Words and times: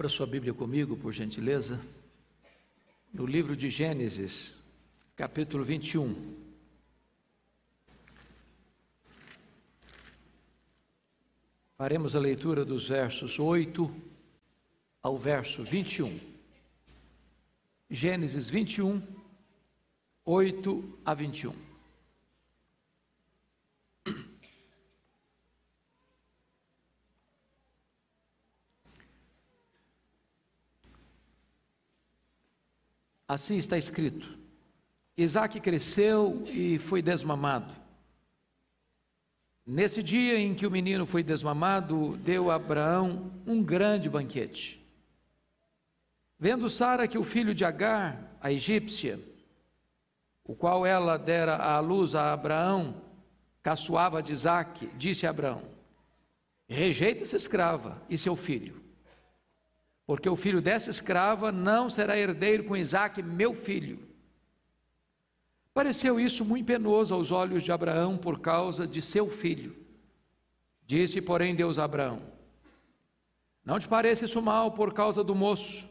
Abra 0.00 0.08
sua 0.08 0.24
Bíblia 0.24 0.54
comigo, 0.54 0.96
por 0.96 1.12
gentileza, 1.12 1.78
no 3.12 3.26
livro 3.26 3.54
de 3.54 3.68
Gênesis, 3.68 4.58
capítulo 5.14 5.62
21. 5.62 6.36
Faremos 11.76 12.16
a 12.16 12.18
leitura 12.18 12.64
dos 12.64 12.88
versos 12.88 13.38
8 13.38 13.94
ao 15.02 15.18
verso 15.18 15.62
21. 15.62 16.18
Gênesis 17.90 18.48
21, 18.48 19.02
8 20.24 20.98
a 21.04 21.12
21. 21.12 21.69
Assim 33.30 33.58
está 33.58 33.78
escrito: 33.78 34.36
Isaac 35.16 35.60
cresceu 35.60 36.42
e 36.46 36.80
foi 36.80 37.00
desmamado. 37.00 37.72
Nesse 39.64 40.02
dia 40.02 40.36
em 40.36 40.52
que 40.52 40.66
o 40.66 40.70
menino 40.70 41.06
foi 41.06 41.22
desmamado, 41.22 42.16
deu 42.16 42.50
a 42.50 42.56
Abraão 42.56 43.30
um 43.46 43.62
grande 43.62 44.10
banquete. 44.10 44.84
Vendo 46.40 46.68
Sara 46.68 47.06
que 47.06 47.16
o 47.16 47.22
filho 47.22 47.54
de 47.54 47.64
Agar, 47.64 48.36
a 48.40 48.50
egípcia, 48.50 49.20
o 50.42 50.56
qual 50.56 50.84
ela 50.84 51.16
dera 51.16 51.54
à 51.54 51.78
luz 51.78 52.16
a 52.16 52.32
Abraão, 52.32 53.00
caçoava 53.62 54.20
de 54.20 54.32
Isaac, 54.32 54.88
disse 54.96 55.24
a 55.24 55.30
Abraão: 55.30 55.62
Rejeita 56.68 57.22
essa 57.22 57.36
escrava 57.36 58.02
e 58.10 58.18
seu 58.18 58.34
filho 58.34 58.79
porque 60.10 60.28
o 60.28 60.34
filho 60.34 60.60
dessa 60.60 60.90
escrava 60.90 61.52
não 61.52 61.88
será 61.88 62.18
herdeiro 62.18 62.64
com 62.64 62.76
Isaac, 62.76 63.22
meu 63.22 63.54
filho. 63.54 64.00
Pareceu 65.72 66.18
isso 66.18 66.44
muito 66.44 66.66
penoso 66.66 67.14
aos 67.14 67.30
olhos 67.30 67.62
de 67.62 67.70
Abraão 67.70 68.18
por 68.18 68.40
causa 68.40 68.88
de 68.88 69.00
seu 69.00 69.30
filho. 69.30 69.72
Disse, 70.84 71.20
porém, 71.20 71.54
Deus 71.54 71.78
a 71.78 71.84
Abraão: 71.84 72.22
Não 73.64 73.78
te 73.78 73.86
pareça 73.86 74.24
isso 74.24 74.42
mal 74.42 74.72
por 74.72 74.92
causa 74.92 75.22
do 75.22 75.32
moço 75.32 75.88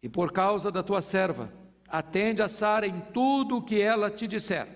e 0.00 0.08
por 0.08 0.30
causa 0.30 0.70
da 0.70 0.80
tua 0.80 1.02
serva. 1.02 1.52
Atende 1.88 2.40
a 2.40 2.46
Sara 2.46 2.86
em 2.86 3.00
tudo 3.12 3.56
o 3.56 3.62
que 3.62 3.80
ela 3.80 4.12
te 4.12 4.28
disser, 4.28 4.68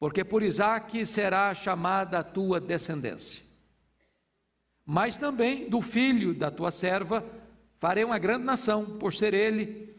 porque 0.00 0.24
por 0.24 0.42
Isaac 0.42 1.06
será 1.06 1.54
chamada 1.54 2.18
a 2.18 2.24
tua 2.24 2.58
descendência 2.58 3.47
mas 4.90 5.18
também 5.18 5.68
do 5.68 5.82
filho 5.82 6.34
da 6.34 6.50
tua 6.50 6.70
serva 6.70 7.22
farei 7.76 8.02
uma 8.04 8.18
grande 8.18 8.44
nação, 8.44 8.86
por 8.98 9.12
ser 9.12 9.34
ele 9.34 9.94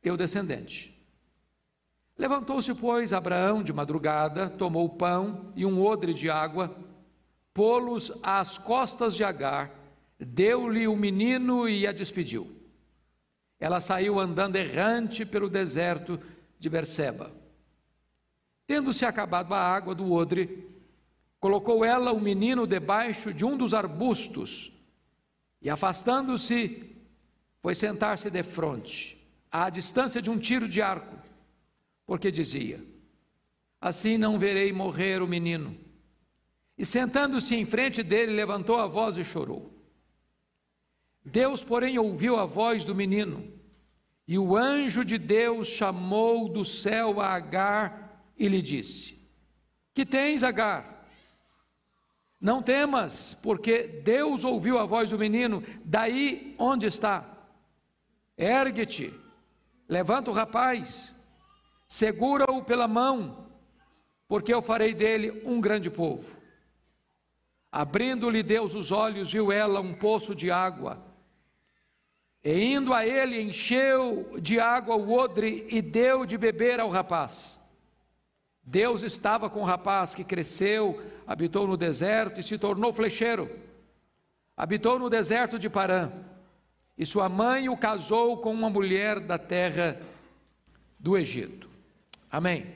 teu 0.00 0.16
descendente. 0.16 0.96
Levantou-se, 2.16 2.72
pois, 2.72 3.12
Abraão 3.12 3.64
de 3.64 3.72
madrugada, 3.72 4.48
tomou 4.48 4.84
o 4.84 4.90
pão 4.90 5.52
e 5.56 5.66
um 5.66 5.84
odre 5.84 6.14
de 6.14 6.30
água, 6.30 6.72
pô-los 7.52 8.12
às 8.22 8.56
costas 8.56 9.16
de 9.16 9.24
Agar, 9.24 9.72
deu-lhe 10.20 10.86
o 10.86 10.94
menino 10.94 11.68
e 11.68 11.84
a 11.84 11.90
despediu. 11.90 12.48
Ela 13.58 13.80
saiu 13.80 14.20
andando 14.20 14.54
errante 14.54 15.26
pelo 15.26 15.50
deserto 15.50 16.16
de 16.60 16.70
Berseba. 16.70 17.32
Tendo-se 18.68 19.04
acabado 19.04 19.52
a 19.52 19.60
água 19.60 19.96
do 19.96 20.12
odre, 20.12 20.77
Colocou 21.40 21.84
ela 21.84 22.12
o 22.12 22.20
menino 22.20 22.66
debaixo 22.66 23.32
de 23.32 23.44
um 23.44 23.56
dos 23.56 23.72
arbustos 23.72 24.72
e, 25.62 25.70
afastando-se, 25.70 26.96
foi 27.60 27.74
sentar-se 27.74 28.30
de 28.30 28.42
frente, 28.42 29.16
à 29.50 29.70
distância 29.70 30.20
de 30.20 30.30
um 30.30 30.38
tiro 30.38 30.68
de 30.68 30.82
arco, 30.82 31.16
porque 32.06 32.30
dizia: 32.30 32.84
Assim 33.80 34.18
não 34.18 34.38
verei 34.38 34.72
morrer 34.72 35.22
o 35.22 35.28
menino. 35.28 35.76
E 36.76 36.84
sentando-se 36.86 37.54
em 37.54 37.64
frente 37.64 38.02
dele, 38.02 38.32
levantou 38.32 38.76
a 38.76 38.86
voz 38.86 39.16
e 39.16 39.24
chorou. 39.24 39.72
Deus, 41.24 41.62
porém, 41.62 41.98
ouviu 41.98 42.36
a 42.36 42.46
voz 42.46 42.84
do 42.84 42.94
menino, 42.94 43.52
e 44.26 44.38
o 44.38 44.56
anjo 44.56 45.04
de 45.04 45.18
Deus 45.18 45.68
chamou 45.68 46.48
do 46.48 46.64
céu 46.64 47.20
a 47.20 47.34
Agar 47.34 48.24
e 48.38 48.48
lhe 48.48 48.62
disse: 48.62 49.18
Que 49.94 50.06
tens, 50.06 50.42
Agar? 50.42 50.97
Não 52.40 52.62
temas, 52.62 53.34
porque 53.42 53.82
Deus 53.82 54.44
ouviu 54.44 54.78
a 54.78 54.86
voz 54.86 55.10
do 55.10 55.18
menino, 55.18 55.62
daí 55.84 56.54
onde 56.58 56.86
está. 56.86 57.24
Ergue-te, 58.36 59.12
levanta 59.88 60.30
o 60.30 60.34
rapaz, 60.34 61.14
segura-o 61.88 62.62
pela 62.62 62.86
mão, 62.86 63.48
porque 64.28 64.54
eu 64.54 64.62
farei 64.62 64.94
dele 64.94 65.42
um 65.44 65.60
grande 65.60 65.90
povo. 65.90 66.36
Abrindo-lhe 67.72 68.42
Deus 68.42 68.74
os 68.74 68.92
olhos, 68.92 69.32
viu 69.32 69.50
ela 69.50 69.80
um 69.80 69.92
poço 69.92 70.34
de 70.34 70.50
água. 70.50 71.04
E 72.44 72.52
indo 72.62 72.94
a 72.94 73.04
ele, 73.04 73.42
encheu 73.42 74.38
de 74.40 74.60
água 74.60 74.94
o 74.94 75.12
odre 75.12 75.66
e 75.68 75.82
deu 75.82 76.24
de 76.24 76.38
beber 76.38 76.78
ao 76.78 76.88
rapaz. 76.88 77.58
Deus 78.70 79.02
estava 79.02 79.48
com 79.48 79.60
o 79.60 79.64
rapaz 79.64 80.14
que 80.14 80.22
cresceu, 80.22 81.02
habitou 81.26 81.66
no 81.66 81.74
deserto 81.74 82.38
e 82.38 82.44
se 82.44 82.58
tornou 82.58 82.92
flecheiro. 82.92 83.48
Habitou 84.54 84.98
no 84.98 85.08
deserto 85.08 85.58
de 85.58 85.70
Parã. 85.70 86.12
E 86.96 87.06
sua 87.06 87.30
mãe 87.30 87.70
o 87.70 87.78
casou 87.78 88.36
com 88.36 88.52
uma 88.52 88.68
mulher 88.68 89.20
da 89.20 89.38
terra 89.38 89.98
do 91.00 91.16
Egito. 91.16 91.66
Amém. 92.30 92.66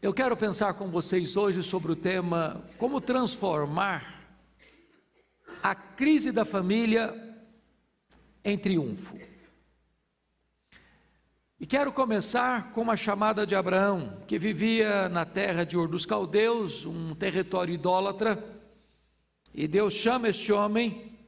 Eu 0.00 0.14
quero 0.14 0.34
pensar 0.34 0.72
com 0.72 0.88
vocês 0.88 1.36
hoje 1.36 1.62
sobre 1.62 1.92
o 1.92 1.96
tema 1.96 2.64
como 2.78 2.98
transformar 2.98 4.24
a 5.62 5.74
crise 5.74 6.32
da 6.32 6.46
família 6.46 7.14
em 8.42 8.56
triunfo. 8.56 9.18
E 11.60 11.66
quero 11.66 11.92
começar 11.92 12.72
com 12.72 12.80
uma 12.80 12.96
chamada 12.96 13.46
de 13.46 13.54
Abraão, 13.54 14.16
que 14.26 14.38
vivia 14.38 15.10
na 15.10 15.26
terra 15.26 15.62
de 15.62 15.76
Ur 15.76 15.88
dos 15.88 16.06
Caldeus, 16.06 16.86
um 16.86 17.14
território 17.14 17.74
idólatra, 17.74 18.42
e 19.52 19.68
Deus 19.68 19.92
chama 19.92 20.30
este 20.30 20.50
homem 20.54 21.18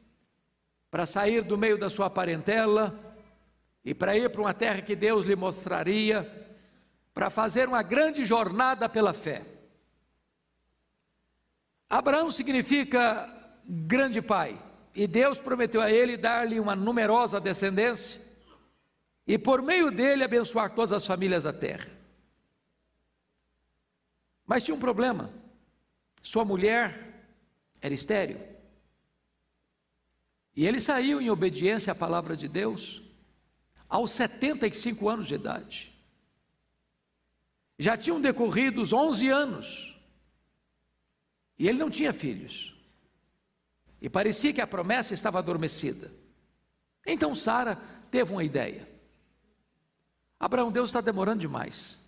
para 0.91 1.05
sair 1.05 1.43
do 1.43 1.59
meio 1.59 1.77
da 1.77 1.91
sua 1.91 2.09
parentela 2.09 2.99
e 3.85 3.93
para 3.93 4.17
ir 4.17 4.31
para 4.31 4.41
uma 4.41 4.55
terra 4.55 4.81
que 4.81 4.97
Deus 4.97 5.27
lhe 5.27 5.37
mostraria, 5.37 6.27
para 7.13 7.29
fazer 7.29 7.69
uma 7.69 7.83
grande 7.83 8.25
jornada 8.25 8.89
pela 8.89 9.13
fé. 9.13 9.43
Abraão 11.91 12.31
significa 12.31 13.29
grande 13.69 14.23
pai, 14.23 14.59
e 14.95 15.07
Deus 15.07 15.39
prometeu 15.39 15.83
a 15.83 15.91
ele 15.91 16.17
dar-lhe 16.17 16.59
uma 16.59 16.75
numerosa 16.75 17.39
descendência 17.39 18.32
e 19.27 19.39
por 19.39 19.63
meio 19.63 19.91
dele 19.91 20.25
abençoar 20.25 20.75
todas 20.75 20.93
as 20.93 21.07
famílias 21.07 21.45
da 21.45 21.53
terra. 21.53 21.91
Mas 24.47 24.63
tinha 24.63 24.75
um 24.75 24.81
problema: 24.81 25.33
sua 26.23 26.45
mulher 26.45 27.25
era 27.81 27.95
estéril. 27.95 28.41
E 30.55 30.67
ele 30.67 30.81
saiu 30.81 31.21
em 31.21 31.31
obediência 31.31 31.93
à 31.93 31.95
palavra 31.95 32.37
de 32.37 32.47
Deus 32.47 33.03
aos 33.89 34.11
75 34.13 35.09
anos 35.09 35.29
de 35.29 35.35
idade. 35.35 35.93
Já 37.79 37.97
tinham 37.97 38.21
decorrido 38.21 38.81
os 38.81 38.93
11 38.93 39.29
anos. 39.29 39.99
E 41.59 41.69
ele 41.69 41.79
não 41.79 41.91
tinha 41.91 42.13
filhos. 42.13 42.75
E 44.01 44.09
parecia 44.09 44.53
que 44.53 44.61
a 44.61 44.67
promessa 44.67 45.15
estava 45.15 45.39
adormecida. 45.39 46.13
Então 47.07 47.35
Sara 47.35 47.77
teve 48.11 48.33
uma 48.33 48.45
ideia. 48.45 48.92
Abraão, 50.43 50.73
Deus 50.73 50.91
está 50.91 51.01
demorando 51.01 51.39
demais. 51.39 52.01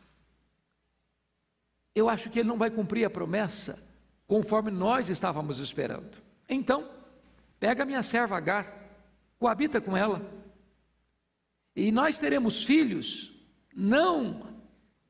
Eu 1.95 2.09
acho 2.09 2.29
que 2.29 2.41
ele 2.41 2.49
não 2.49 2.59
vai 2.59 2.69
cumprir 2.69 3.05
a 3.05 3.11
promessa 3.11 3.81
conforme 4.27 4.73
nós 4.73 5.09
estávamos 5.09 5.61
esperando. 5.61 6.19
Então, 6.49 6.91
pega 7.61 7.85
minha 7.85 8.03
serva 8.03 8.37
Agar, 8.37 8.75
coabita 9.39 9.81
com 9.81 9.97
ela, 9.97 10.21
e 11.77 11.93
nós 11.93 12.19
teremos 12.19 12.65
filhos, 12.65 13.33
não 13.73 14.41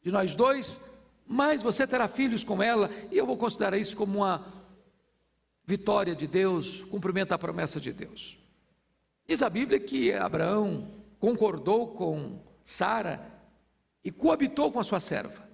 de 0.02 0.12
nós 0.12 0.34
dois, 0.34 0.78
mas 1.26 1.62
você 1.62 1.86
terá 1.86 2.06
filhos 2.06 2.44
com 2.44 2.62
ela, 2.62 2.90
e 3.10 3.16
eu 3.16 3.24
vou 3.24 3.38
considerar 3.38 3.78
isso 3.78 3.96
como 3.96 4.18
uma 4.18 4.46
vitória 5.64 6.14
de 6.14 6.26
Deus, 6.26 6.82
cumprimento 6.82 7.30
da 7.30 7.38
promessa 7.38 7.80
de 7.80 7.90
Deus. 7.90 8.38
Diz 9.26 9.40
a 9.40 9.48
Bíblia 9.48 9.80
que 9.80 10.12
Abraão 10.12 10.90
concordou 11.18 11.88
com 11.88 12.38
Sara 12.64 13.30
e 14.02 14.10
coabitou 14.10 14.72
com 14.72 14.80
a 14.80 14.84
sua 14.84 14.98
serva. 14.98 15.46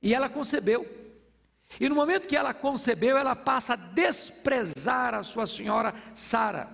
E 0.00 0.14
ela 0.14 0.28
concebeu. 0.28 0.86
E 1.78 1.88
no 1.88 1.94
momento 1.94 2.28
que 2.28 2.36
ela 2.36 2.54
concebeu, 2.54 3.18
ela 3.18 3.36
passa 3.36 3.74
a 3.74 3.76
desprezar 3.76 5.12
a 5.12 5.22
sua 5.22 5.46
senhora 5.46 5.92
Sara. 6.14 6.68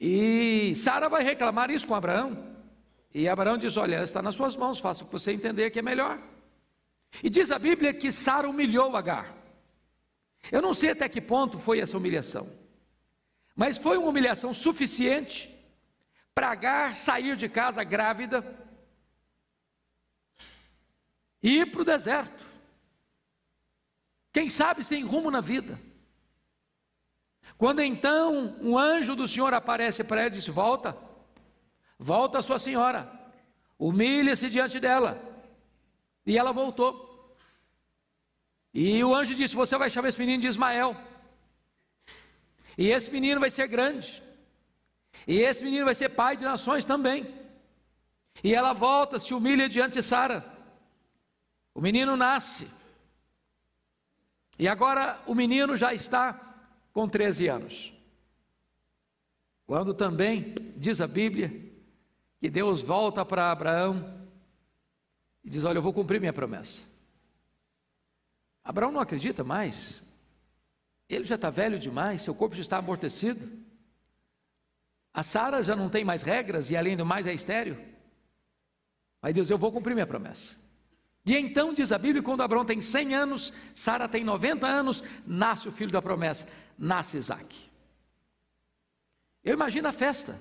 E 0.00 0.72
Sara 0.76 1.08
vai 1.08 1.22
reclamar 1.22 1.70
isso 1.70 1.86
com 1.86 1.94
Abraão. 1.94 2.54
E 3.12 3.28
Abraão 3.28 3.58
diz: 3.58 3.76
Olha, 3.76 4.02
está 4.02 4.22
nas 4.22 4.34
suas 4.34 4.56
mãos, 4.56 4.80
faça 4.80 5.02
o 5.02 5.06
que 5.06 5.12
você 5.12 5.32
entender 5.32 5.70
que 5.70 5.78
é 5.78 5.82
melhor. 5.82 6.18
E 7.22 7.28
diz 7.28 7.50
a 7.50 7.58
Bíblia 7.58 7.92
que 7.92 8.10
Sara 8.10 8.48
humilhou 8.48 8.96
Agar. 8.96 9.36
Eu 10.50 10.60
não 10.60 10.74
sei 10.74 10.90
até 10.90 11.08
que 11.08 11.20
ponto 11.20 11.58
foi 11.58 11.80
essa 11.80 11.96
humilhação, 11.96 12.48
mas 13.56 13.78
foi 13.78 13.96
uma 13.96 14.08
humilhação 14.08 14.52
suficiente 14.52 15.53
para 16.34 16.50
Agar 16.50 16.96
sair 16.96 17.36
de 17.36 17.48
casa 17.48 17.84
grávida 17.84 18.44
e 21.42 21.60
ir 21.60 21.70
para 21.70 21.82
o 21.82 21.84
deserto. 21.84 22.44
Quem 24.32 24.48
sabe 24.48 24.82
sem 24.82 25.04
rumo 25.04 25.30
na 25.30 25.40
vida. 25.40 25.78
Quando 27.56 27.80
então 27.80 28.56
um 28.60 28.76
anjo 28.76 29.14
do 29.14 29.28
Senhor 29.28 29.54
aparece 29.54 30.02
para 30.02 30.22
ela 30.22 30.30
e 30.30 30.32
diz: 30.32 30.48
Volta, 30.48 30.96
volta 31.98 32.38
a 32.38 32.42
sua 32.42 32.58
senhora, 32.58 33.12
humilha-se 33.78 34.50
diante 34.50 34.80
dela. 34.80 35.22
E 36.26 36.36
ela 36.36 36.50
voltou. 36.50 37.36
E 38.72 39.04
o 39.04 39.14
anjo 39.14 39.36
disse: 39.36 39.54
Você 39.54 39.78
vai 39.78 39.88
chamar 39.88 40.08
esse 40.08 40.18
menino 40.18 40.40
de 40.40 40.48
Ismael. 40.48 40.96
E 42.76 42.90
esse 42.90 43.10
menino 43.10 43.38
vai 43.38 43.50
ser 43.50 43.68
grande. 43.68 44.23
E 45.26 45.40
esse 45.40 45.64
menino 45.64 45.84
vai 45.84 45.94
ser 45.94 46.10
pai 46.10 46.36
de 46.36 46.44
nações 46.44 46.84
também. 46.84 47.34
E 48.42 48.54
ela 48.54 48.72
volta, 48.72 49.18
se 49.18 49.32
humilha 49.32 49.68
diante 49.68 49.94
de 49.94 50.02
Sara. 50.02 50.44
O 51.74 51.80
menino 51.80 52.16
nasce. 52.16 52.68
E 54.58 54.68
agora 54.68 55.20
o 55.26 55.34
menino 55.34 55.76
já 55.76 55.92
está 55.94 56.40
com 56.92 57.08
13 57.08 57.48
anos. 57.48 57.92
Quando 59.66 59.94
também, 59.94 60.54
diz 60.76 61.00
a 61.00 61.06
Bíblia, 61.06 61.50
que 62.38 62.50
Deus 62.50 62.82
volta 62.82 63.24
para 63.24 63.50
Abraão 63.50 64.28
e 65.42 65.48
diz: 65.48 65.64
Olha, 65.64 65.78
eu 65.78 65.82
vou 65.82 65.92
cumprir 65.92 66.20
minha 66.20 66.32
promessa. 66.32 66.84
Abraão 68.62 68.92
não 68.92 69.00
acredita 69.00 69.42
mais, 69.42 70.02
ele 71.08 71.24
já 71.24 71.34
está 71.34 71.50
velho 71.50 71.78
demais, 71.78 72.22
seu 72.22 72.34
corpo 72.34 72.54
já 72.54 72.62
está 72.62 72.78
amortecido. 72.78 73.63
A 75.14 75.22
Sara 75.22 75.62
já 75.62 75.76
não 75.76 75.88
tem 75.88 76.04
mais 76.04 76.22
regras 76.22 76.70
e 76.70 76.76
além 76.76 76.96
do 76.96 77.06
mais 77.06 77.24
é 77.24 77.32
estéreo. 77.32 77.78
Aí 79.22 79.32
Deus, 79.32 79.48
eu 79.48 79.56
vou 79.56 79.70
cumprir 79.70 79.94
minha 79.94 80.06
promessa. 80.06 80.56
E 81.24 81.36
então 81.36 81.72
diz 81.72 81.92
a 81.92 81.98
Bíblia, 81.98 82.22
quando 82.22 82.42
Abraão 82.42 82.64
tem 82.64 82.80
100 82.80 83.14
anos, 83.14 83.52
Sara 83.74 84.08
tem 84.08 84.24
90 84.24 84.66
anos, 84.66 85.04
nasce 85.24 85.68
o 85.68 85.72
filho 85.72 85.92
da 85.92 86.02
promessa, 86.02 86.46
nasce 86.76 87.16
Isaac. 87.16 87.70
Eu 89.42 89.54
imagino 89.54 89.86
a 89.88 89.92
festa, 89.92 90.38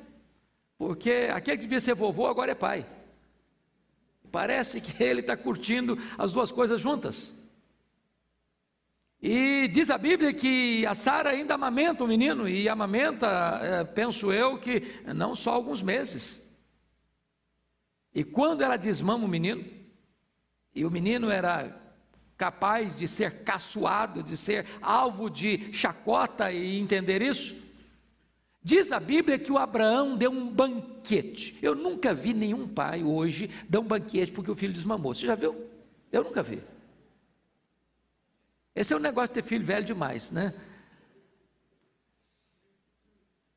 porque 0.77 1.29
aquele 1.31 1.57
que 1.57 1.63
devia 1.63 1.79
ser 1.79 1.93
vovô 1.93 2.25
agora 2.25 2.51
é 2.51 2.55
pai. 2.55 2.85
Parece 4.31 4.81
que 4.81 5.01
ele 5.03 5.19
está 5.19 5.37
curtindo 5.37 5.97
as 6.17 6.33
duas 6.33 6.51
coisas 6.51 6.81
juntas. 6.81 7.35
E 9.25 9.69
diz 9.69 9.89
a 9.89 9.97
Bíblia 9.97 10.33
que 10.33 10.85
a 10.85 10.93
Sara 10.93 11.29
ainda 11.29 11.53
amamenta 11.53 12.03
o 12.03 12.07
menino, 12.07 12.45
e 12.45 12.67
amamenta, 12.67 13.57
é, 13.63 13.83
penso 13.85 14.33
eu, 14.33 14.57
que 14.57 14.83
não 15.15 15.33
só 15.33 15.51
alguns 15.51 15.81
meses. 15.81 16.45
E 18.13 18.21
quando 18.21 18.63
ela 18.63 18.75
desmama 18.75 19.23
o 19.23 19.27
menino, 19.29 19.63
e 20.75 20.83
o 20.83 20.91
menino 20.91 21.29
era 21.29 21.73
capaz 22.35 22.97
de 22.97 23.07
ser 23.07 23.45
caçoado, 23.45 24.21
de 24.21 24.35
ser 24.35 24.65
alvo 24.81 25.29
de 25.29 25.71
chacota 25.71 26.51
e 26.51 26.77
entender 26.77 27.21
isso? 27.21 27.55
Diz 28.61 28.91
a 28.91 28.99
Bíblia 28.99 29.39
que 29.39 29.53
o 29.53 29.57
Abraão 29.57 30.17
deu 30.17 30.31
um 30.31 30.49
banquete. 30.49 31.57
Eu 31.61 31.75
nunca 31.75 32.13
vi 32.13 32.33
nenhum 32.33 32.67
pai 32.67 33.05
hoje 33.05 33.49
dar 33.69 33.79
um 33.79 33.87
banquete 33.87 34.33
porque 34.33 34.51
o 34.51 34.55
filho 34.55 34.73
desmamou. 34.73 35.13
Você 35.13 35.25
já 35.25 35.35
viu? 35.35 35.55
Eu 36.11 36.25
nunca 36.25 36.43
vi. 36.43 36.61
Esse 38.75 38.93
é 38.93 38.95
o 38.95 38.99
negócio 38.99 39.29
de 39.29 39.41
ter 39.41 39.47
filho 39.47 39.65
velho 39.65 39.85
demais, 39.85 40.31
né? 40.31 40.53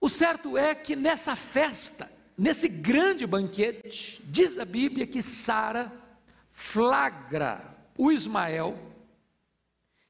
O 0.01 0.09
certo 0.09 0.57
é 0.59 0.75
que 0.75 0.95
nessa 0.95 1.35
festa, 1.35 2.11
nesse 2.37 2.69
grande 2.69 3.27
banquete, 3.27 4.23
diz 4.27 4.59
a 4.59 4.65
Bíblia 4.65 5.07
que 5.07 5.23
Sara 5.23 5.93
flagra 6.53 7.77
o 7.97 8.13
Ismael, 8.13 8.79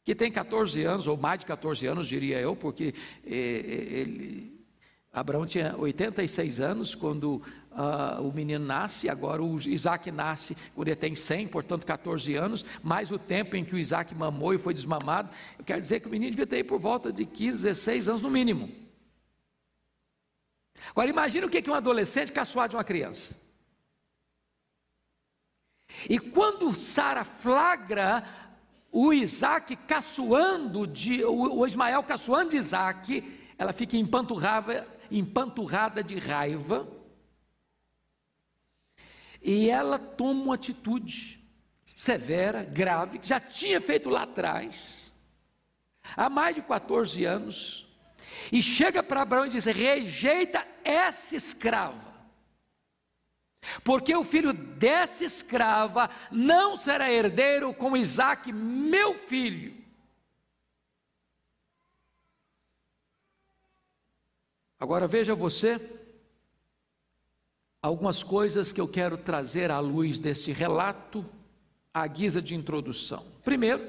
que 0.05 0.15
tem 0.15 0.31
14 0.31 0.85
anos, 0.85 1.07
ou 1.07 1.17
mais 1.17 1.41
de 1.41 1.47
14 1.47 1.87
anos, 1.87 2.07
diria 2.07 2.41
eu, 2.41 2.55
porque 2.55 2.95
eh, 3.25 3.31
eh, 3.31 3.99
ele, 4.01 4.65
Abraão 5.13 5.47
tinha 5.47 5.77
86 5.77 6.61
anos 6.61 6.95
quando 6.95 7.43
uh, 7.77 8.23
o 8.27 8.33
menino 8.33 8.65
nasce, 8.65 9.09
agora 9.09 9.43
o 9.43 9.57
Isaac 9.57 10.11
nasce 10.11 10.57
quando 10.75 10.89
ele 10.89 10.97
tem 10.97 11.15
100, 11.15 11.49
portanto 11.49 11.85
14 11.85 12.35
anos, 12.35 12.65
mais 12.83 13.11
o 13.11 13.19
tempo 13.19 13.55
em 13.57 13.65
que 13.65 13.75
o 13.75 13.79
Isaac 13.79 14.15
mamou 14.15 14.55
e 14.55 14.59
foi 14.59 14.75
desmamado. 14.75 15.31
Eu 15.59 15.65
quero 15.65 15.81
dizer 15.81 16.01
que 16.01 16.09
o 16.09 16.11
menino 16.11 16.31
devia 16.31 16.47
ter 16.47 16.65
por 16.65 16.81
volta 16.81 17.13
de 17.13 17.25
15, 17.25 17.63
16 17.63 18.09
anos 18.09 18.21
no 18.21 18.31
mínimo. 18.31 18.71
Agora 20.91 21.11
imagine 21.11 21.45
o 21.47 21.49
que 21.49 21.59
é 21.59 21.73
um 21.73 21.75
adolescente 21.75 22.33
caçoar 22.33 22.69
de 22.69 22.77
uma 22.77 22.85
criança. 22.85 23.37
E 26.09 26.19
quando 26.19 26.75
Sara 26.75 27.25
flagra 27.25 28.25
o 28.91 29.13
Isaac 29.13 29.77
caçoando 29.77 30.87
de 30.87 31.25
o, 31.25 31.67
Ismael 31.67 32.03
caçoando 32.03 32.51
de 32.51 32.57
Isaac, 32.57 33.23
ela 33.59 33.73
fica 33.73 33.97
empanturrada, 33.97 34.87
empanturrada 35.11 36.03
de 36.03 36.19
raiva. 36.19 36.89
E 39.47 39.71
ela 39.71 39.97
toma 39.97 40.43
uma 40.43 40.55
atitude 40.57 41.41
severa, 41.85 42.65
grave, 42.65 43.21
que 43.21 43.29
já 43.29 43.39
tinha 43.39 43.81
feito 43.81 44.11
lá 44.11 44.25
atrás, 44.25 45.13
há 46.17 46.29
mais 46.29 46.57
de 46.57 46.63
14 46.63 47.25
anos, 47.25 47.87
e 48.51 48.61
chega 48.61 49.05
para 49.05 49.23
Abraão 49.23 49.47
e 49.47 49.51
diz: 49.51 49.65
rejeita 49.67 50.67
essa 50.83 51.37
escrava. 51.37 52.13
Porque 53.85 54.15
o 54.17 54.25
filho 54.25 54.53
dessa 54.53 55.25
escrava 55.25 56.11
não 56.33 56.77
será 56.77 57.09
herdeiro 57.09 57.73
com 57.73 57.97
Isaac, 57.97 58.53
meu 58.53 59.15
filho. 59.15 59.77
Agora 64.79 65.07
veja 65.07 65.37
você 65.37 65.96
algumas 67.87 68.23
coisas 68.23 68.73
que 68.73 68.81
eu 68.81 68.89
quero 68.89 69.17
trazer 69.17 69.71
à 69.71 69.79
luz 69.79 70.19
desse 70.19 70.53
relato, 70.53 71.25
à 71.93 72.07
guisa 72.07 72.43
de 72.43 72.55
introdução. 72.55 73.25
Primeiro, 73.45 73.87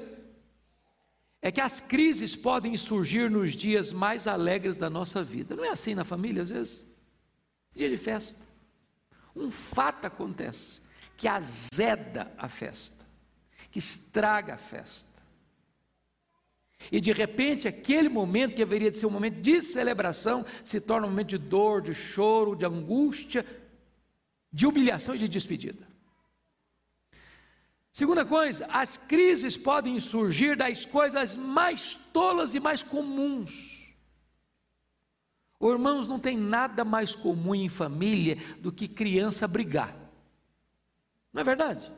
é 1.40 1.52
que 1.52 1.60
as 1.60 1.80
crises 1.80 2.34
podem 2.34 2.76
surgir 2.76 3.30
nos 3.30 3.54
dias 3.54 3.92
mais 3.92 4.26
alegres 4.26 4.76
da 4.76 4.90
nossa 4.90 5.22
vida. 5.22 5.54
Não 5.54 5.64
é 5.64 5.70
assim 5.70 5.94
na 5.94 6.04
família, 6.04 6.42
às 6.42 6.50
vezes? 6.50 6.86
Dia 7.74 7.88
de 7.88 7.96
festa 7.96 8.48
um 9.38 9.50
fato 9.50 10.04
acontece 10.04 10.80
que 11.16 11.28
azeda 11.28 12.32
a 12.36 12.48
festa, 12.48 13.04
que 13.70 13.78
estraga 13.78 14.54
a 14.54 14.58
festa. 14.58 15.08
E 16.92 17.00
de 17.00 17.12
repente, 17.12 17.66
aquele 17.66 18.08
momento 18.08 18.50
que 18.50 18.58
deveria 18.58 18.92
ser 18.92 19.06
um 19.06 19.10
momento 19.10 19.40
de 19.40 19.60
celebração, 19.60 20.44
se 20.62 20.80
torna 20.80 21.06
um 21.06 21.10
momento 21.10 21.28
de 21.28 21.38
dor, 21.38 21.82
de 21.82 21.92
choro, 21.92 22.54
de 22.54 22.64
angústia, 22.64 23.44
de 24.52 24.66
humilhação 24.66 25.14
e 25.14 25.18
de 25.18 25.28
despedida. 25.28 25.86
Segunda 27.92 28.24
coisa, 28.24 28.66
as 28.66 28.96
crises 28.96 29.56
podem 29.56 29.98
surgir 29.98 30.56
das 30.56 30.86
coisas 30.86 31.36
mais 31.36 31.94
tolas 32.12 32.54
e 32.54 32.60
mais 32.60 32.82
comuns. 32.82 33.92
irmãos, 35.60 36.06
não 36.06 36.20
tem 36.20 36.36
nada 36.36 36.84
mais 36.84 37.14
comum 37.16 37.54
em 37.54 37.68
família 37.68 38.36
do 38.60 38.70
que 38.70 38.86
criança 38.86 39.48
brigar. 39.48 39.96
Não 41.32 41.40
é 41.40 41.44
verdade? 41.44 41.92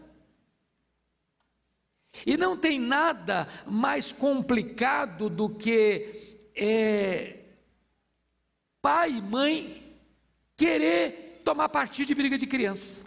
E 2.27 2.37
não 2.37 2.57
tem 2.57 2.81
nada 2.81 3.47
mais 3.67 4.11
complicado 4.11 5.29
do 5.29 5.51
que 5.51 6.51
é, 6.55 7.45
pai 8.81 9.13
e 9.13 9.23
mãe 9.23 9.99
querer 10.57 11.30
tomar 11.51 11.69
partido 11.69 12.07
de 12.07 12.15
briga 12.15 12.39
de 12.39 12.47
criança. 12.47 13.05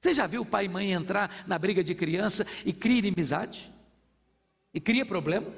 Você 0.00 0.14
já 0.14 0.26
viu 0.26 0.46
pai 0.46 0.64
e 0.64 0.68
mãe 0.68 0.92
entrar 0.92 1.44
na 1.46 1.58
briga 1.58 1.84
de 1.84 1.94
criança 1.94 2.46
e 2.64 2.72
cria 2.72 3.00
inimizade? 3.00 3.70
E 4.72 4.80
cria 4.80 5.04
problema? 5.04 5.52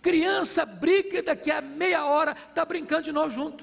Criança 0.00 0.66
briga 0.66 1.22
daqui 1.22 1.48
a 1.48 1.60
meia 1.62 2.04
hora, 2.06 2.32
está 2.48 2.64
brincando 2.64 3.02
de 3.02 3.12
novo 3.12 3.30
junto. 3.30 3.62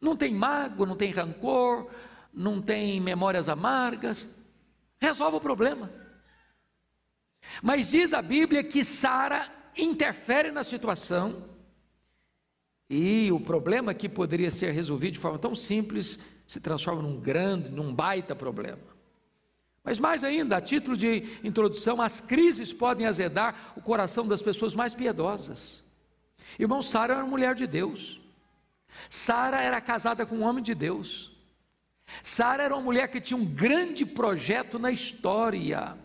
Não 0.00 0.16
tem 0.16 0.32
mágoa, 0.32 0.86
não 0.86 0.96
tem 0.96 1.10
rancor, 1.10 1.90
não 2.32 2.62
tem 2.62 2.98
memórias 2.98 3.46
amargas. 3.46 4.26
Resolve 4.98 5.36
o 5.36 5.40
problema. 5.40 5.92
Mas 7.62 7.90
diz 7.90 8.14
a 8.14 8.22
Bíblia 8.22 8.64
que 8.64 8.82
Sara 8.82 9.52
interfere 9.76 10.50
na 10.50 10.64
situação 10.64 11.55
E 12.88 13.30
o 13.32 13.40
problema 13.40 13.92
que 13.92 14.08
poderia 14.08 14.50
ser 14.50 14.70
resolvido 14.70 15.14
de 15.14 15.20
forma 15.20 15.38
tão 15.38 15.54
simples 15.54 16.18
se 16.46 16.60
transforma 16.60 17.02
num 17.02 17.18
grande, 17.18 17.70
num 17.70 17.92
baita 17.92 18.34
problema. 18.34 18.96
Mas 19.82 19.98
mais 19.98 20.24
ainda, 20.24 20.56
a 20.56 20.60
título 20.60 20.96
de 20.96 21.38
introdução, 21.44 22.00
as 22.00 22.20
crises 22.20 22.72
podem 22.72 23.06
azedar 23.06 23.72
o 23.76 23.80
coração 23.80 24.26
das 24.26 24.42
pessoas 24.42 24.74
mais 24.74 24.94
piedosas. 24.94 25.84
Irmão, 26.58 26.82
Sara 26.82 27.14
era 27.14 27.24
mulher 27.24 27.54
de 27.54 27.66
Deus. 27.66 28.20
Sara 29.10 29.60
era 29.62 29.80
casada 29.80 30.24
com 30.24 30.36
um 30.36 30.42
homem 30.42 30.62
de 30.62 30.74
Deus. 30.74 31.36
Sara 32.22 32.64
era 32.64 32.74
uma 32.74 32.82
mulher 32.82 33.08
que 33.08 33.20
tinha 33.20 33.38
um 33.38 33.44
grande 33.44 34.04
projeto 34.06 34.78
na 34.78 34.90
história. 34.90 35.96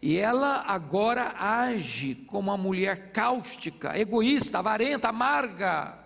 E 0.00 0.16
ela 0.16 0.64
agora 0.66 1.34
age 1.38 2.14
como 2.14 2.50
uma 2.50 2.58
mulher 2.58 3.12
cáustica, 3.12 3.98
egoísta, 3.98 4.58
avarenta, 4.58 5.08
amarga. 5.08 6.03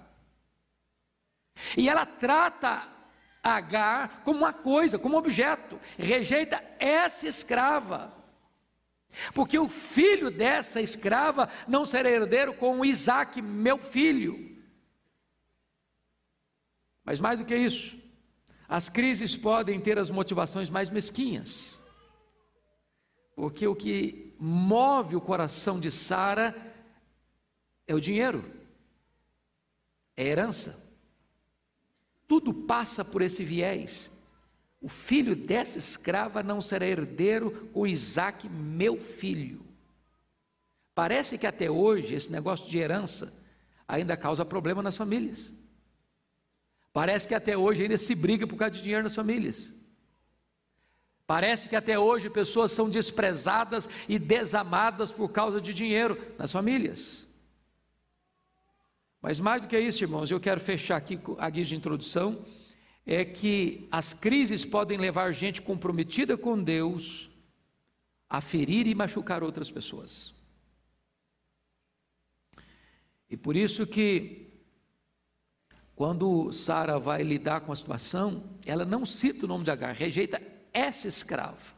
E 1.77 1.89
ela 1.89 2.07
trata 2.07 2.99
Agar 3.43 4.23
como 4.25 4.41
uma 4.41 4.53
coisa, 4.53 4.99
como 4.99 5.15
um 5.15 5.19
objeto, 5.19 5.81
rejeita 5.97 6.63
essa 6.79 7.27
escrava. 7.29 8.13
Porque 9.33 9.59
o 9.59 9.69
filho 9.69 10.31
dessa 10.31 10.81
escrava 10.81 11.49
não 11.67 11.87
será 11.87 12.11
herdeiro 12.11 12.53
com 12.55 12.85
Isaac, 12.85 13.41
meu 13.41 13.79
filho. 13.79 14.57
Mas 17.05 17.21
mais 17.21 17.39
do 17.39 17.47
que 17.47 17.57
isso, 17.57 17.97
as 18.69 18.89
crises 18.89 19.37
podem 19.37 19.81
ter 19.81 19.99
as 19.99 20.11
motivações 20.11 20.69
mais 20.69 20.91
mesquinhas. 20.91 21.81
Porque 23.35 23.67
o 23.67 23.75
que 23.75 24.35
move 24.39 25.17
o 25.17 25.21
coração 25.21 25.79
de 25.79 25.91
Sara 25.91 26.55
é 27.87 27.95
o 27.95 28.01
dinheiro, 28.01 28.45
é 30.17 30.25
a 30.25 30.27
herança. 30.27 30.88
Tudo 32.29 32.53
passa 32.53 33.05
por 33.05 33.23
esse 33.23 33.43
viés. 33.43 34.13
O 34.81 34.89
filho 34.89 35.35
dessa 35.35 35.79
escrava 35.79 36.43
não 36.43 36.61
será 36.61 36.87
herdeiro 36.87 37.69
com 37.73 37.87
Isaac, 37.87 38.49
meu 38.49 39.01
filho. 39.01 39.67
Parece 40.95 41.39
que 41.39 41.47
até 41.47 41.71
hoje 41.71 42.15
esse 42.15 42.31
negócio 42.31 42.69
de 42.69 42.79
herança 42.79 43.33
ainda 43.87 44.17
causa 44.17 44.45
problema 44.45 44.83
nas 44.83 44.97
famílias. 44.97 45.53
Parece 46.93 47.27
que 47.27 47.35
até 47.35 47.57
hoje 47.57 47.83
ainda 47.83 47.97
se 47.97 48.15
briga 48.15 48.47
por 48.47 48.57
causa 48.57 48.75
de 48.75 48.83
dinheiro 48.83 49.05
nas 49.05 49.15
famílias. 49.15 49.73
Parece 51.27 51.69
que 51.69 51.77
até 51.77 51.99
hoje 51.99 52.31
pessoas 52.31 52.73
são 52.73 52.89
desprezadas 52.89 53.89
e 54.09 54.19
desamadas 54.19 55.13
por 55.13 55.29
causa 55.31 55.61
de 55.61 55.73
dinheiro 55.75 56.21
nas 56.39 56.51
famílias. 56.51 57.28
Mas 59.21 59.41
mais 59.41 59.63
do 59.63 59.69
que 59.69 59.79
isso, 59.79 60.05
irmãos, 60.05 60.31
eu 60.31 60.41
quero 60.41 60.61
fechar 60.61 60.97
aqui 60.97 61.19
a 61.39 61.51
guia 61.51 61.65
de 61.65 61.75
introdução, 61.75 62.45
é 63.05 63.25
que 63.25 63.89
as 63.91 64.13
crises 64.13 64.65
podem 64.65 64.99
levar 64.99 65.33
gente 65.33 65.63
comprometida 65.63 66.37
com 66.37 66.63
Deus 66.63 67.31
a 68.29 68.41
ferir 68.41 68.87
e 68.87 68.95
machucar 68.95 69.43
outras 69.43 69.71
pessoas. 69.71 70.35
E 73.31 73.37
por 73.37 73.57
isso 73.57 73.87
que 73.87 74.49
quando 75.97 76.53
Sara 76.53 76.99
vai 76.99 77.23
lidar 77.23 77.63
com 77.63 77.73
a 77.73 77.77
situação, 77.77 78.57
ela 78.65 78.85
não 78.85 79.05
cita 79.05 79.47
o 79.47 79.49
nome 79.49 79.65
de 79.65 79.71
Agar, 79.71 79.93
rejeita 79.93 80.41
essa 80.73 81.09
escrava. 81.09 81.77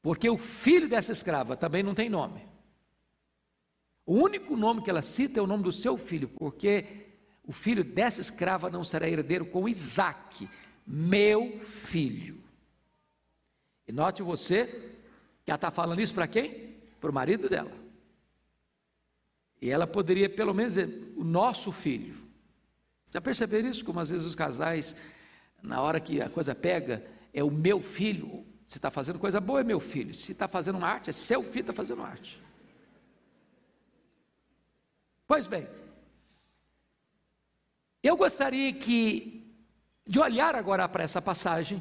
Porque 0.00 0.28
o 0.30 0.38
filho 0.38 0.88
dessa 0.88 1.12
escrava 1.12 1.56
também 1.56 1.82
não 1.82 1.94
tem 1.94 2.08
nome. 2.08 2.53
O 4.06 4.14
único 4.14 4.56
nome 4.56 4.82
que 4.82 4.90
ela 4.90 5.02
cita 5.02 5.40
é 5.40 5.42
o 5.42 5.46
nome 5.46 5.62
do 5.62 5.72
seu 5.72 5.96
filho, 5.96 6.28
porque 6.28 7.06
o 7.46 7.52
filho 7.52 7.82
dessa 7.82 8.20
escrava 8.20 8.70
não 8.70 8.84
será 8.84 9.08
herdeiro 9.08 9.46
com 9.46 9.68
Isaac, 9.68 10.48
meu 10.86 11.60
filho. 11.60 12.42
E 13.86 13.92
note 13.92 14.22
você 14.22 14.66
que 15.44 15.50
ela 15.50 15.56
está 15.56 15.70
falando 15.70 16.00
isso 16.00 16.14
para 16.14 16.26
quem? 16.26 16.74
Para 17.00 17.10
o 17.10 17.14
marido 17.14 17.48
dela. 17.48 17.72
E 19.60 19.70
ela 19.70 19.86
poderia 19.86 20.28
pelo 20.28 20.52
menos 20.52 20.74
dizer, 20.74 21.14
o 21.16 21.24
nosso 21.24 21.72
filho. 21.72 22.16
Já 23.10 23.20
perceberam 23.20 23.68
isso? 23.68 23.84
Como 23.84 24.00
às 24.00 24.10
vezes 24.10 24.26
os 24.26 24.34
casais, 24.34 24.94
na 25.62 25.80
hora 25.80 26.00
que 26.00 26.20
a 26.20 26.28
coisa 26.28 26.54
pega, 26.54 27.04
é 27.32 27.42
o 27.42 27.50
meu 27.50 27.80
filho. 27.80 28.44
Se 28.66 28.76
está 28.78 28.90
fazendo 28.90 29.18
coisa 29.18 29.40
boa, 29.40 29.60
é 29.60 29.64
meu 29.64 29.80
filho. 29.80 30.12
Se 30.12 30.32
está 30.32 30.48
fazendo 30.48 30.76
uma 30.76 30.88
arte, 30.88 31.10
é 31.10 31.12
seu 31.12 31.42
filho 31.42 31.62
está 31.62 31.72
fazendo 31.72 32.02
arte. 32.02 32.43
Pois 35.26 35.46
bem, 35.46 35.66
eu 38.02 38.16
gostaria 38.16 38.72
que 38.72 39.42
de 40.06 40.20
olhar 40.20 40.54
agora 40.54 40.86
para 40.86 41.02
essa 41.02 41.22
passagem 41.22 41.80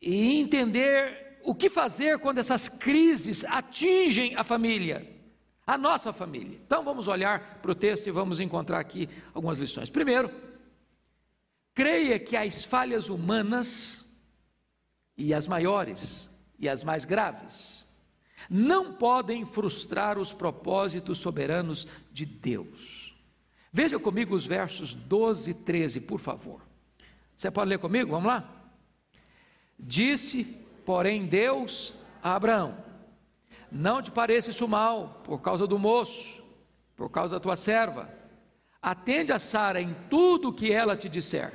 e 0.00 0.38
entender 0.38 1.40
o 1.42 1.54
que 1.54 1.68
fazer 1.68 2.18
quando 2.20 2.38
essas 2.38 2.68
crises 2.68 3.44
atingem 3.44 4.36
a 4.36 4.44
família, 4.44 5.10
a 5.66 5.76
nossa 5.76 6.12
família. 6.12 6.58
Então 6.64 6.84
vamos 6.84 7.08
olhar 7.08 7.58
para 7.60 7.72
o 7.72 7.74
texto 7.74 8.06
e 8.06 8.12
vamos 8.12 8.38
encontrar 8.38 8.78
aqui 8.78 9.08
algumas 9.34 9.58
lições. 9.58 9.90
Primeiro, 9.90 10.30
creia 11.74 12.18
que 12.18 12.36
as 12.36 12.64
falhas 12.64 13.08
humanas 13.08 14.04
e 15.16 15.34
as 15.34 15.48
maiores 15.48 16.30
e 16.58 16.68
as 16.68 16.84
mais 16.84 17.04
graves 17.04 17.83
não 18.48 18.92
podem 18.92 19.44
frustrar 19.44 20.18
os 20.18 20.32
propósitos 20.32 21.18
soberanos 21.18 21.86
de 22.12 22.26
Deus. 22.26 23.14
Veja 23.72 23.98
comigo 23.98 24.34
os 24.34 24.46
versos 24.46 24.94
12 24.94 25.50
e 25.50 25.54
13, 25.54 26.00
por 26.00 26.20
favor. 26.20 26.60
Você 27.36 27.50
pode 27.50 27.70
ler 27.70 27.78
comigo? 27.78 28.12
Vamos 28.12 28.28
lá? 28.28 28.48
Disse, 29.78 30.44
porém, 30.84 31.26
Deus 31.26 31.94
a 32.22 32.34
Abraão: 32.36 32.76
Não 33.70 34.00
te 34.00 34.10
pareça 34.10 34.50
isso 34.50 34.68
mal, 34.68 35.20
por 35.24 35.40
causa 35.40 35.66
do 35.66 35.78
moço, 35.78 36.42
por 36.94 37.10
causa 37.10 37.36
da 37.36 37.40
tua 37.40 37.56
serva. 37.56 38.08
Atende 38.80 39.32
a 39.32 39.38
Sara 39.38 39.80
em 39.80 39.94
tudo 40.08 40.50
o 40.50 40.52
que 40.52 40.70
ela 40.70 40.96
te 40.96 41.08
disser, 41.08 41.52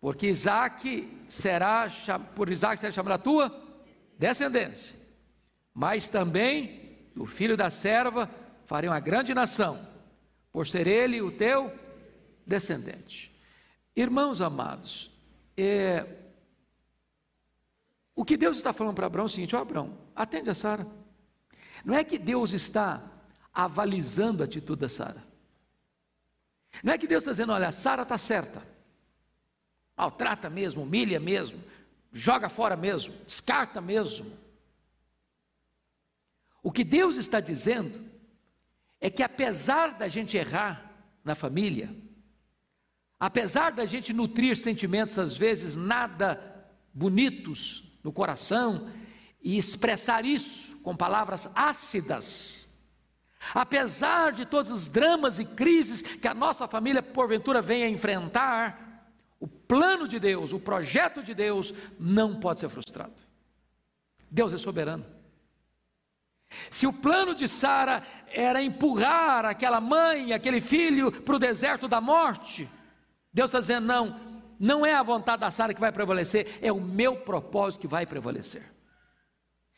porque 0.00 0.26
Isaac 0.26 1.08
será, 1.28 1.88
por 2.34 2.50
Isaac 2.50 2.78
será 2.78 2.92
chamada 2.92 3.14
a 3.14 3.18
tua 3.18 3.62
descendência 4.18 5.01
mas 5.74 6.08
também 6.08 7.10
o 7.16 7.26
filho 7.26 7.56
da 7.56 7.70
serva 7.70 8.28
farei 8.66 8.88
uma 8.88 9.00
grande 9.00 9.34
nação, 9.34 9.86
por 10.52 10.66
ser 10.66 10.86
ele 10.86 11.20
o 11.20 11.30
teu 11.30 11.72
descendente. 12.46 13.32
Irmãos 13.94 14.40
amados, 14.40 15.10
é, 15.56 16.06
o 18.14 18.24
que 18.24 18.36
Deus 18.36 18.56
está 18.56 18.72
falando 18.72 18.94
para 18.94 19.06
Abraão 19.06 19.24
é 19.24 19.26
o 19.26 19.28
seguinte: 19.28 19.56
ó 19.56 19.60
Abraão, 19.60 19.98
atende 20.14 20.50
a 20.50 20.54
Sara. 20.54 20.86
Não 21.84 21.94
é 21.94 22.04
que 22.04 22.18
Deus 22.18 22.52
está 22.52 23.02
avalizando 23.52 24.42
a 24.42 24.46
atitude 24.46 24.80
da 24.80 24.88
Sara. 24.88 25.22
Não 26.82 26.92
é 26.92 26.98
que 26.98 27.06
Deus 27.06 27.22
está 27.22 27.32
dizendo, 27.32 27.52
olha, 27.52 27.70
Sara 27.70 28.02
está 28.02 28.16
certa. 28.16 28.66
Maltrata 29.96 30.48
mesmo, 30.48 30.82
humilha 30.82 31.20
mesmo, 31.20 31.62
joga 32.10 32.48
fora 32.48 32.76
mesmo, 32.76 33.14
descarta 33.26 33.80
mesmo. 33.80 34.32
O 36.62 36.70
que 36.70 36.84
Deus 36.84 37.16
está 37.16 37.40
dizendo 37.40 38.00
é 39.00 39.10
que 39.10 39.22
apesar 39.22 39.98
da 39.98 40.06
gente 40.06 40.36
errar 40.36 40.92
na 41.24 41.34
família, 41.34 41.94
apesar 43.18 43.72
da 43.72 43.84
gente 43.84 44.12
nutrir 44.12 44.56
sentimentos 44.56 45.18
às 45.18 45.36
vezes 45.36 45.74
nada 45.74 46.40
bonitos 46.94 47.82
no 48.04 48.12
coração 48.12 48.90
e 49.42 49.58
expressar 49.58 50.24
isso 50.24 50.76
com 50.78 50.96
palavras 50.96 51.48
ácidas, 51.52 52.68
apesar 53.52 54.32
de 54.32 54.46
todos 54.46 54.70
os 54.70 54.86
dramas 54.86 55.40
e 55.40 55.44
crises 55.44 56.00
que 56.00 56.28
a 56.28 56.34
nossa 56.34 56.68
família 56.68 57.02
porventura 57.02 57.60
venha 57.60 57.88
enfrentar, 57.88 59.10
o 59.40 59.48
plano 59.48 60.06
de 60.06 60.20
Deus, 60.20 60.52
o 60.52 60.60
projeto 60.60 61.24
de 61.24 61.34
Deus 61.34 61.74
não 61.98 62.38
pode 62.38 62.60
ser 62.60 62.68
frustrado. 62.68 63.20
Deus 64.30 64.52
é 64.52 64.58
soberano. 64.58 65.04
Se 66.70 66.86
o 66.86 66.92
plano 66.92 67.34
de 67.34 67.48
Sara 67.48 68.02
era 68.28 68.62
empurrar 68.62 69.44
aquela 69.44 69.80
mãe, 69.80 70.32
aquele 70.32 70.60
filho 70.60 71.10
para 71.10 71.36
o 71.36 71.38
deserto 71.38 71.88
da 71.88 72.00
morte, 72.00 72.68
Deus 73.32 73.48
está 73.48 73.60
dizendo: 73.60 73.86
não, 73.86 74.20
não 74.58 74.86
é 74.86 74.94
a 74.94 75.02
vontade 75.02 75.40
da 75.40 75.50
Sara 75.50 75.74
que 75.74 75.80
vai 75.80 75.92
prevalecer, 75.92 76.58
é 76.60 76.70
o 76.70 76.80
meu 76.80 77.16
propósito 77.16 77.80
que 77.80 77.88
vai 77.88 78.06
prevalecer. 78.06 78.70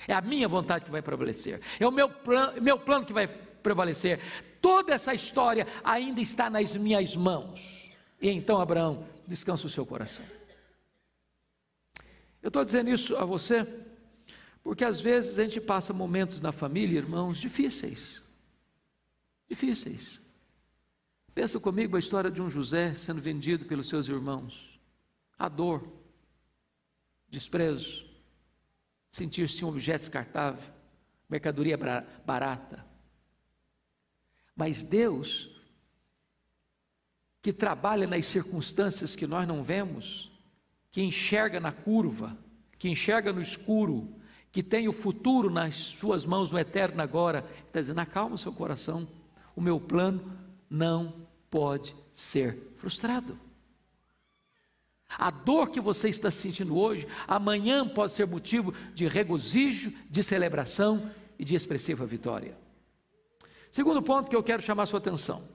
É 0.06 0.12
a 0.12 0.20
minha 0.20 0.48
vontade 0.48 0.84
que 0.84 0.90
vai 0.90 1.00
prevalecer, 1.00 1.60
é 1.78 1.86
o 1.86 1.92
meu, 1.92 2.08
plan, 2.08 2.52
meu 2.60 2.78
plano 2.78 3.06
que 3.06 3.12
vai 3.12 3.26
prevalecer. 3.26 4.20
Toda 4.60 4.92
essa 4.92 5.14
história 5.14 5.66
ainda 5.82 6.20
está 6.20 6.50
nas 6.50 6.76
minhas 6.76 7.16
mãos. 7.16 7.90
E 8.20 8.30
então, 8.30 8.60
Abraão, 8.60 9.06
descansa 9.26 9.66
o 9.66 9.70
seu 9.70 9.86
coração. 9.86 10.24
Eu 12.42 12.48
estou 12.48 12.64
dizendo 12.64 12.90
isso 12.90 13.16
a 13.16 13.24
você 13.24 13.64
porque 14.64 14.82
às 14.82 14.98
vezes 14.98 15.38
a 15.38 15.44
gente 15.44 15.60
passa 15.60 15.92
momentos 15.92 16.40
na 16.40 16.50
família, 16.50 16.98
irmãos, 16.98 17.38
difíceis. 17.38 18.24
Difíceis. 19.46 20.22
Pensa 21.34 21.60
comigo 21.60 21.96
a 21.96 21.98
história 21.98 22.30
de 22.30 22.40
um 22.40 22.48
José 22.48 22.94
sendo 22.94 23.20
vendido 23.20 23.66
pelos 23.66 23.90
seus 23.90 24.08
irmãos. 24.08 24.80
A 25.38 25.50
dor, 25.50 25.86
desprezo, 27.28 28.06
sentir-se 29.10 29.62
um 29.66 29.68
objeto 29.68 30.00
descartável, 30.00 30.72
mercadoria 31.28 31.76
barata. 32.24 32.86
Mas 34.56 34.82
Deus, 34.82 35.50
que 37.42 37.52
trabalha 37.52 38.06
nas 38.06 38.24
circunstâncias 38.24 39.14
que 39.14 39.26
nós 39.26 39.46
não 39.46 39.62
vemos, 39.62 40.32
que 40.90 41.02
enxerga 41.02 41.60
na 41.60 41.72
curva, 41.72 42.38
que 42.78 42.88
enxerga 42.88 43.30
no 43.30 43.42
escuro, 43.42 44.23
que 44.54 44.62
tem 44.62 44.86
o 44.86 44.92
futuro 44.92 45.50
nas 45.50 45.76
suas 45.76 46.24
mãos 46.24 46.48
no 46.48 46.56
eterno 46.56 47.02
agora, 47.02 47.44
está 47.66 47.80
dizendo: 47.80 47.98
acalma 47.98 48.36
o 48.36 48.38
seu 48.38 48.52
coração, 48.52 49.08
o 49.56 49.60
meu 49.60 49.80
plano 49.80 50.32
não 50.70 51.26
pode 51.50 51.92
ser 52.12 52.72
frustrado. 52.76 53.36
A 55.08 55.28
dor 55.28 55.70
que 55.70 55.80
você 55.80 56.08
está 56.08 56.30
sentindo 56.30 56.78
hoje, 56.78 57.08
amanhã 57.26 57.86
pode 57.86 58.12
ser 58.12 58.28
motivo 58.28 58.72
de 58.94 59.08
regozijo, 59.08 59.92
de 60.08 60.22
celebração 60.22 61.10
e 61.36 61.44
de 61.44 61.56
expressiva 61.56 62.06
vitória. 62.06 62.56
Segundo 63.72 64.00
ponto 64.02 64.30
que 64.30 64.36
eu 64.36 64.42
quero 64.42 64.62
chamar 64.62 64.86
sua 64.86 65.00
atenção. 65.00 65.48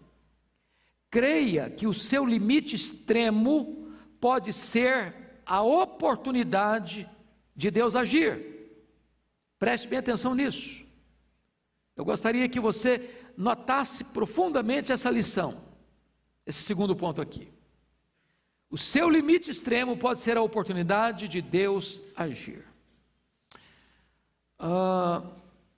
Creia 1.09 1.69
que 1.69 1.87
o 1.87 1.93
seu 1.93 2.25
limite 2.25 2.75
extremo 2.75 3.93
pode 4.19 4.51
ser 4.51 5.41
a 5.45 5.61
oportunidade 5.61 7.09
de 7.55 7.71
Deus 7.71 7.95
agir. 7.95 8.58
Preste 9.59 9.89
bem 9.89 9.99
atenção 9.99 10.33
nisso. 10.33 10.85
Eu 11.95 12.05
gostaria 12.05 12.47
que 12.47 12.61
você 12.61 13.13
notasse 13.35 14.05
profundamente 14.05 14.89
essa 14.89 15.09
lição, 15.09 15.61
esse 16.45 16.63
segundo 16.63 16.95
ponto 16.95 17.21
aqui. 17.21 17.51
O 18.69 18.77
seu 18.77 19.09
limite 19.09 19.51
extremo 19.51 19.97
pode 19.97 20.21
ser 20.21 20.37
a 20.37 20.41
oportunidade 20.41 21.27
de 21.27 21.41
Deus 21.41 22.01
agir. 22.15 22.63
Uh, 24.61 25.27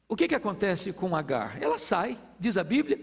o 0.07 0.15
que, 0.15 0.27
que 0.27 0.35
acontece 0.35 0.93
com 0.93 1.15
Agar? 1.15 1.61
Ela 1.61 1.79
sai, 1.79 2.19
diz 2.39 2.57
a 2.57 2.63
Bíblia, 2.63 3.00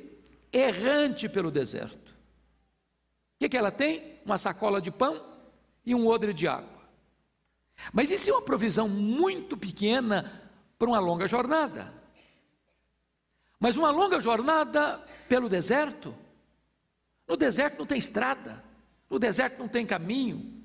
errante 0.52 1.28
pelo 1.28 1.50
deserto. 1.50 2.12
O 2.12 3.38
que, 3.40 3.48
que 3.48 3.56
ela 3.56 3.72
tem? 3.72 4.20
Uma 4.24 4.38
sacola 4.38 4.80
de 4.80 4.90
pão 4.92 5.24
e 5.84 5.94
um 5.94 6.06
odre 6.06 6.32
de 6.32 6.46
água. 6.46 6.78
Mas 7.92 8.10
isso 8.10 8.30
é 8.30 8.32
uma 8.32 8.42
provisão 8.42 8.88
muito 8.88 9.56
pequena 9.56 10.47
para 10.78 10.88
uma 10.88 10.98
longa 10.98 11.26
jornada. 11.26 11.92
Mas 13.58 13.76
uma 13.76 13.90
longa 13.90 14.20
jornada 14.20 15.04
pelo 15.28 15.48
deserto. 15.48 16.14
No 17.26 17.36
deserto 17.36 17.78
não 17.80 17.86
tem 17.86 17.98
estrada, 17.98 18.64
no 19.10 19.18
deserto 19.18 19.58
não 19.58 19.68
tem 19.68 19.84
caminho. 19.84 20.64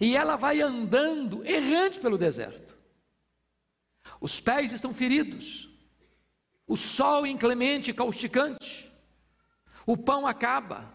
E 0.00 0.16
ela 0.16 0.36
vai 0.36 0.60
andando 0.60 1.44
errante 1.44 2.00
pelo 2.00 2.16
deserto. 2.16 2.74
Os 4.20 4.40
pés 4.40 4.72
estão 4.72 4.94
feridos, 4.94 5.68
o 6.66 6.76
sol 6.76 7.26
inclemente 7.26 7.90
e 7.90 7.94
causticante, 7.94 8.92
o 9.84 9.96
pão 9.96 10.26
acaba, 10.26 10.92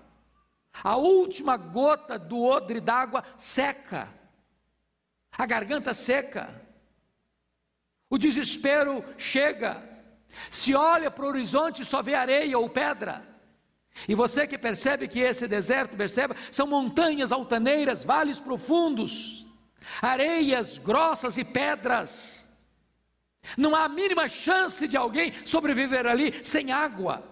a 0.84 0.96
última 0.96 1.55
gota 1.58 2.17
do 2.17 2.41
odre 2.41 2.80
d'água 2.80 3.23
seca, 3.38 4.10
a 5.32 5.45
garganta 5.45 5.93
seca, 5.93 6.62
o 8.12 8.17
desespero 8.17 9.04
chega. 9.17 9.82
Se 10.52 10.76
olha 10.76 11.10
para 11.10 11.26
o 11.26 11.30
horizonte, 11.30 11.86
só 11.86 12.02
vê 12.02 12.13
areia 12.13 12.60
ou 12.60 12.69
pedra. 12.69 13.26
E 14.08 14.13
você 14.13 14.45
que 14.45 14.58
percebe 14.58 15.08
que 15.08 15.19
esse 15.19 15.47
deserto, 15.47 15.95
perceba, 15.95 16.36
são 16.52 16.67
montanhas 16.67 17.32
altaneiras, 17.32 18.04
vales 18.04 18.39
profundos, 18.39 19.45
areias 20.02 20.78
grossas 20.78 21.38
e 21.38 21.45
pedras. 21.45 22.45
Não 23.58 23.74
há 23.74 23.86
a 23.86 23.89
mínima 23.89 24.28
chance 24.28 24.88
de 24.88 24.97
alguém 24.97 25.34
sobreviver 25.45 26.06
ali 26.06 26.34
sem 26.43 26.71
água. 26.71 27.24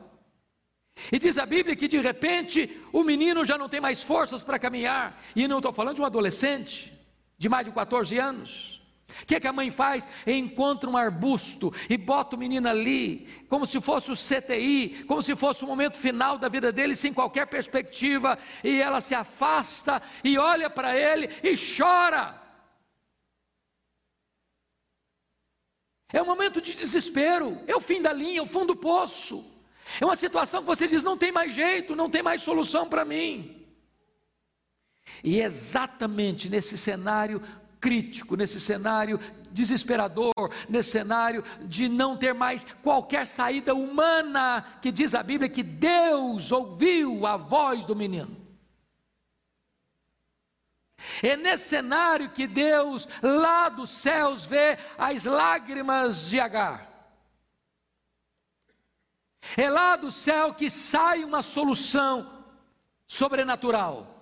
E 1.12 1.20
diz 1.20 1.38
a 1.38 1.46
Bíblia 1.46 1.76
que 1.76 1.88
de 1.88 1.98
repente 1.98 2.82
o 2.92 3.04
menino 3.04 3.44
já 3.44 3.58
não 3.58 3.70
tem 3.70 3.82
mais 3.82 4.02
forças 4.02 4.44
para 4.44 4.60
caminhar. 4.60 5.22
E 5.36 5.48
não 5.48 5.58
estou 5.58 5.74
falando 5.74 5.96
de 5.96 6.02
um 6.02 6.06
adolescente 6.06 6.94
de 7.38 7.50
mais 7.50 7.66
de 7.66 7.72
14 7.74 8.18
anos. 8.18 8.79
O 9.22 9.26
que, 9.26 9.36
é 9.36 9.40
que 9.40 9.48
a 9.48 9.54
mãe 9.54 9.72
faz? 9.72 10.08
Encontra 10.26 10.90
um 10.90 10.98
arbusto 10.98 11.74
e 11.90 11.98
bota 11.98 12.36
o 12.36 12.40
menino 12.40 12.68
ali, 12.68 13.28
como 13.48 13.66
se 13.66 13.80
fosse 13.82 14.12
o 14.12 14.16
CTI, 14.16 15.04
como 15.08 15.22
se 15.22 15.36
fosse 15.36 15.64
o 15.64 15.68
momento 15.68 15.98
final 15.98 16.38
da 16.38 16.48
vida 16.48 16.72
dele, 16.72 16.96
sem 16.96 17.14
qualquer 17.14 17.48
perspectiva, 17.48 18.38
e 18.64 18.82
ela 18.82 19.02
se 19.02 19.16
afasta 19.16 20.02
e 20.24 20.38
olha 20.38 20.70
para 20.70 20.96
ele 20.96 21.30
e 21.44 21.54
chora. 21.56 22.40
É 26.12 26.22
um 26.22 26.26
momento 26.26 26.60
de 26.60 26.74
desespero, 26.74 27.62
é 27.68 27.76
o 27.76 27.80
fim 27.80 28.02
da 28.02 28.12
linha, 28.12 28.40
é 28.40 28.42
o 28.42 28.48
fundo 28.48 28.74
do 28.74 28.76
poço. 28.76 29.46
É 30.00 30.06
uma 30.06 30.16
situação 30.16 30.62
que 30.62 30.68
você 30.68 30.88
diz: 30.88 31.04
não 31.04 31.18
tem 31.18 31.32
mais 31.32 31.54
jeito, 31.54 31.96
não 31.96 32.10
tem 32.10 32.24
mais 32.24 32.42
solução 32.42 32.90
para 32.90 33.06
mim. 33.06 33.56
E 35.24 35.40
exatamente 35.40 36.50
nesse 36.50 36.78
cenário 36.78 37.42
crítico, 37.80 38.36
nesse 38.36 38.60
cenário 38.60 39.20
desesperador, 39.52 40.34
nesse 40.68 40.92
cenário 40.92 41.44
de 41.62 41.90
não 41.90 42.18
ter 42.18 42.34
mais 42.34 42.66
qualquer 42.84 43.26
saída 43.26 43.74
humana, 43.74 44.66
que 44.82 44.92
diz 44.92 45.16
a 45.16 45.24
Bíblia 45.24 45.50
que 45.50 45.64
Deus 45.64 46.52
ouviu 46.52 47.26
a 47.26 47.38
voz 47.38 47.86
do 47.86 47.96
menino. 47.96 48.38
É 51.24 51.36
nesse 51.36 51.70
cenário 51.70 52.30
que 52.30 52.46
Deus, 52.46 53.08
lá 53.22 53.70
dos 53.70 53.90
céus, 53.90 54.46
vê 54.46 54.78
as 54.98 55.24
lágrimas 55.24 56.30
de 56.30 56.40
Agar. 56.40 56.88
É 59.56 59.70
lá 59.70 59.96
do 59.96 60.12
céu 60.12 60.54
que 60.54 60.70
sai 60.70 61.24
uma 61.24 61.42
solução 61.42 62.46
sobrenatural 63.08 64.19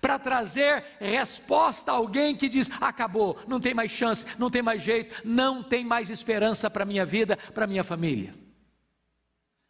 para 0.00 0.18
trazer 0.18 0.84
resposta 1.00 1.90
a 1.90 1.94
alguém 1.94 2.34
que 2.34 2.48
diz: 2.48 2.70
acabou, 2.80 3.38
não 3.46 3.60
tem 3.60 3.74
mais 3.74 3.90
chance, 3.90 4.26
não 4.38 4.50
tem 4.50 4.62
mais 4.62 4.82
jeito, 4.82 5.22
não 5.24 5.62
tem 5.62 5.84
mais 5.84 6.10
esperança 6.10 6.70
para 6.70 6.82
a 6.82 6.86
minha 6.86 7.04
vida, 7.04 7.36
para 7.54 7.64
a 7.64 7.68
minha 7.68 7.84
família. 7.84 8.43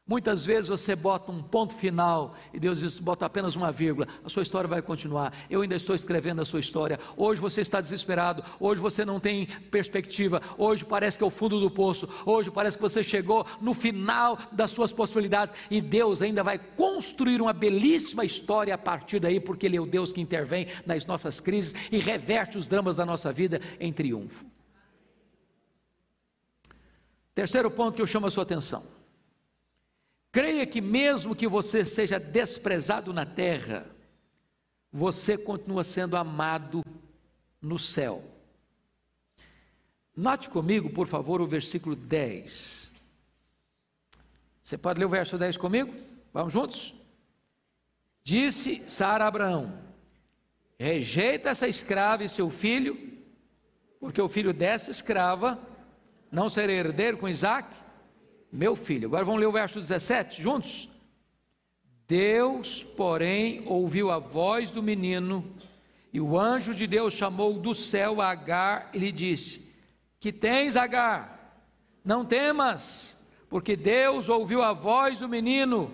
Muitas 0.07 0.45
vezes 0.45 0.69
você 0.69 0.95
bota 0.95 1.33
um 1.33 1.43
ponto 1.43 1.75
final 1.75 2.35
e 2.53 2.61
Deus 2.61 2.81
diz: 2.81 2.99
bota 2.99 3.25
apenas 3.25 3.57
uma 3.57 3.73
vírgula, 3.73 4.07
a 4.23 4.29
sua 4.29 4.43
história 4.43 4.69
vai 4.69 4.83
continuar. 4.83 5.33
Eu 5.49 5.63
ainda 5.63 5.75
estou 5.75 5.95
escrevendo 5.97 6.43
a 6.43 6.45
sua 6.45 6.61
história. 6.61 7.01
Hoje 7.17 7.41
você 7.41 7.63
está 7.63 7.81
desesperado, 7.81 8.45
hoje 8.61 8.83
você 8.83 9.03
não 9.03 9.19
tem 9.19 9.47
perspectiva, 9.71 10.43
hoje 10.59 10.85
parece 10.85 11.17
que 11.17 11.25
é 11.25 11.27
o 11.27 11.31
fundo 11.31 11.59
do 11.59 11.71
poço, 11.71 12.07
hoje 12.27 12.51
parece 12.51 12.77
que 12.77 12.83
você 12.83 13.03
chegou 13.03 13.47
no 13.63 13.73
final 13.73 14.39
das 14.53 14.71
suas 14.73 14.93
possibilidades 14.93 15.55
e 15.71 15.81
Deus 15.81 16.21
ainda 16.21 16.45
vai 16.45 16.59
construir 16.59 17.41
uma 17.41 17.55
belíssima 17.55 18.27
história 18.27 18.75
a 18.75 18.79
partir 18.79 19.19
daí, 19.19 19.41
porque 19.41 19.65
Ele 19.65 19.79
é 19.79 19.81
o 19.81 19.87
Deus 19.87 20.13
que 20.13 20.21
intervém 20.21 20.67
nas 20.85 21.07
nossas 21.07 21.41
crises 21.41 21.75
e 21.91 21.99
reverte 21.99 22.59
os 22.59 22.67
dramas 22.67 22.95
da 22.95 23.07
nossa 23.07 23.33
vida 23.33 23.59
em 23.81 23.91
triunfo. 23.91 24.45
Terceiro 27.35 27.71
ponto 27.71 27.97
que 27.97 28.03
eu 28.03 28.07
chamo 28.07 28.27
a 28.27 28.31
sua 28.31 28.43
atenção. 28.43 29.04
Creia 30.35 30.67
que, 30.67 30.81
mesmo 30.81 31.33
que 31.33 31.47
você 31.47 31.85
seja 31.85 32.19
desprezado 32.19 33.13
na 33.13 33.25
terra, 33.25 33.87
você 34.93 35.39
continua 35.39 35.85
sendo 35.85 36.17
amado 36.17 36.83
no 37.63 37.79
céu. 37.79 38.21
Note 40.17 40.49
comigo, 40.49 40.91
por 40.91 41.07
favor, 41.07 41.41
o 41.41 41.47
versículo 41.47 41.95
10. 41.95 42.91
Você 44.61 44.77
pode 44.77 44.99
ler 44.99 45.05
o 45.05 45.09
verso 45.09 45.39
10 45.39 45.57
comigo? 45.57 45.95
Vamos 46.33 46.53
juntos? 46.53 46.97
Disse 48.25 48.83
Sara 48.89 49.27
a 49.27 49.29
Abraão: 49.29 49.79
Rejeita 50.77 51.51
essa 51.51 51.69
escrava 51.69 52.25
e 52.25 52.29
seu 52.29 52.51
filho, 52.51 53.23
porque 54.01 54.21
o 54.21 54.29
filho 54.29 54.53
dessa 54.53 54.91
escrava 54.91 55.61
não 56.29 56.49
será 56.49 56.73
herdeiro 56.73 57.19
com 57.19 57.29
Isaac 57.29 57.84
meu 58.55 58.77
filho. 58.77 59.09
Agora 59.09 59.25
vamos 59.25 59.41
ler 59.41 59.47
o 59.47 59.53
verso 59.53 59.81
17 59.81 60.41
juntos? 60.41 60.89
Deus, 62.07 62.85
porém, 62.85 63.65
ouviu 63.67 64.11
a 64.11 64.19
voz 64.19 64.71
do 64.71 64.83
menino, 64.83 65.45
e 66.13 66.21
o 66.21 66.39
anjo 66.39 66.73
de 66.73 66.87
Deus 66.87 67.15
chamou 67.15 67.59
do 67.59 67.75
céu 67.75 68.21
a 68.21 68.31
Agar 68.31 68.91
e 68.95 68.99
lhe 68.99 69.11
disse: 69.11 69.67
Que 70.21 70.33
tens, 70.33 70.77
Agar? 70.77 71.59
Não 72.05 72.25
temas, 72.25 73.17
porque 73.49 73.75
Deus 73.75 74.29
ouviu 74.29 74.63
a 74.63 74.73
voz 74.73 75.19
do 75.19 75.29
menino, 75.29 75.91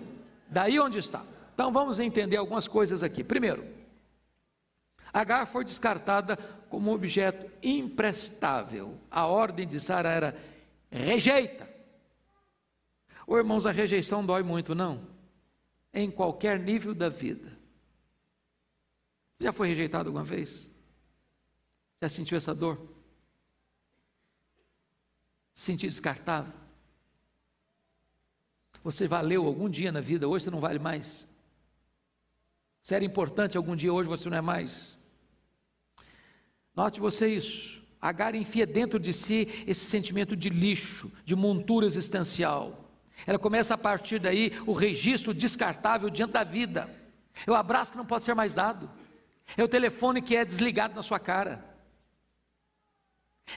daí 0.47 0.79
onde 0.79 0.99
está. 0.99 1.23
Então 1.53 1.71
vamos 1.71 1.99
entender 1.99 2.37
algumas 2.37 2.67
coisas 2.67 3.01
aqui. 3.01 3.23
Primeiro, 3.23 3.65
Agar 5.11 5.47
foi 5.47 5.63
descartada 5.63 6.37
como 6.69 6.91
um 6.91 6.93
objeto 6.93 7.49
imprestável. 7.63 8.95
A 9.09 9.25
ordem 9.25 9.67
de 9.67 9.79
Sara 9.79 10.09
era: 10.09 10.37
rejeita. 10.91 11.70
Ô 13.25 13.37
irmãos, 13.37 13.65
a 13.65 13.71
rejeição 13.71 14.25
dói 14.25 14.43
muito, 14.43 14.75
não? 14.75 15.11
em 15.93 16.09
qualquer 16.09 16.59
nível 16.59 16.93
da 16.93 17.09
vida. 17.09 17.57
Já 19.39 19.51
foi 19.51 19.67
rejeitado 19.67 20.09
alguma 20.09 20.23
vez? 20.23 20.69
Já 22.01 22.07
sentiu 22.07 22.37
essa 22.37 22.53
dor? 22.53 22.79
Se 25.53 25.65
sentiu 25.65 25.89
descartável? 25.89 26.53
Você 28.83 29.07
valeu 29.07 29.45
algum 29.45 29.69
dia 29.69 29.91
na 29.91 30.01
vida, 30.01 30.27
hoje 30.27 30.45
você 30.45 30.51
não 30.51 30.59
vale 30.59 30.79
mais. 30.79 31.27
Você 32.81 32.95
era 32.95 33.05
importante 33.05 33.57
algum 33.57 33.75
dia, 33.75 33.93
hoje 33.93 34.09
você 34.09 34.29
não 34.29 34.37
é 34.37 34.41
mais. 34.41 34.97
Note 36.73 36.99
você 36.99 37.27
isso. 37.27 37.81
Agar 37.99 38.33
enfia 38.33 38.65
dentro 38.65 38.99
de 38.99 39.13
si 39.13 39.47
esse 39.67 39.85
sentimento 39.85 40.35
de 40.35 40.49
lixo, 40.49 41.11
de 41.23 41.35
montura 41.35 41.85
existencial. 41.85 42.90
Ela 43.25 43.39
começa 43.39 43.73
a 43.73 43.77
partir 43.77 44.19
daí 44.19 44.51
o 44.65 44.73
registro 44.73 45.33
descartável 45.33 46.09
diante 46.09 46.31
da 46.31 46.43
vida. 46.43 46.89
É 47.45 47.51
o 47.51 47.55
abraço 47.55 47.91
que 47.91 47.97
não 47.97 48.05
pode 48.05 48.23
ser 48.23 48.33
mais 48.33 48.53
dado. 48.53 48.89
É 49.57 49.63
o 49.63 49.67
telefone 49.67 50.21
que 50.21 50.35
é 50.35 50.45
desligado 50.45 50.95
na 50.95 51.03
sua 51.03 51.19
cara. 51.19 51.63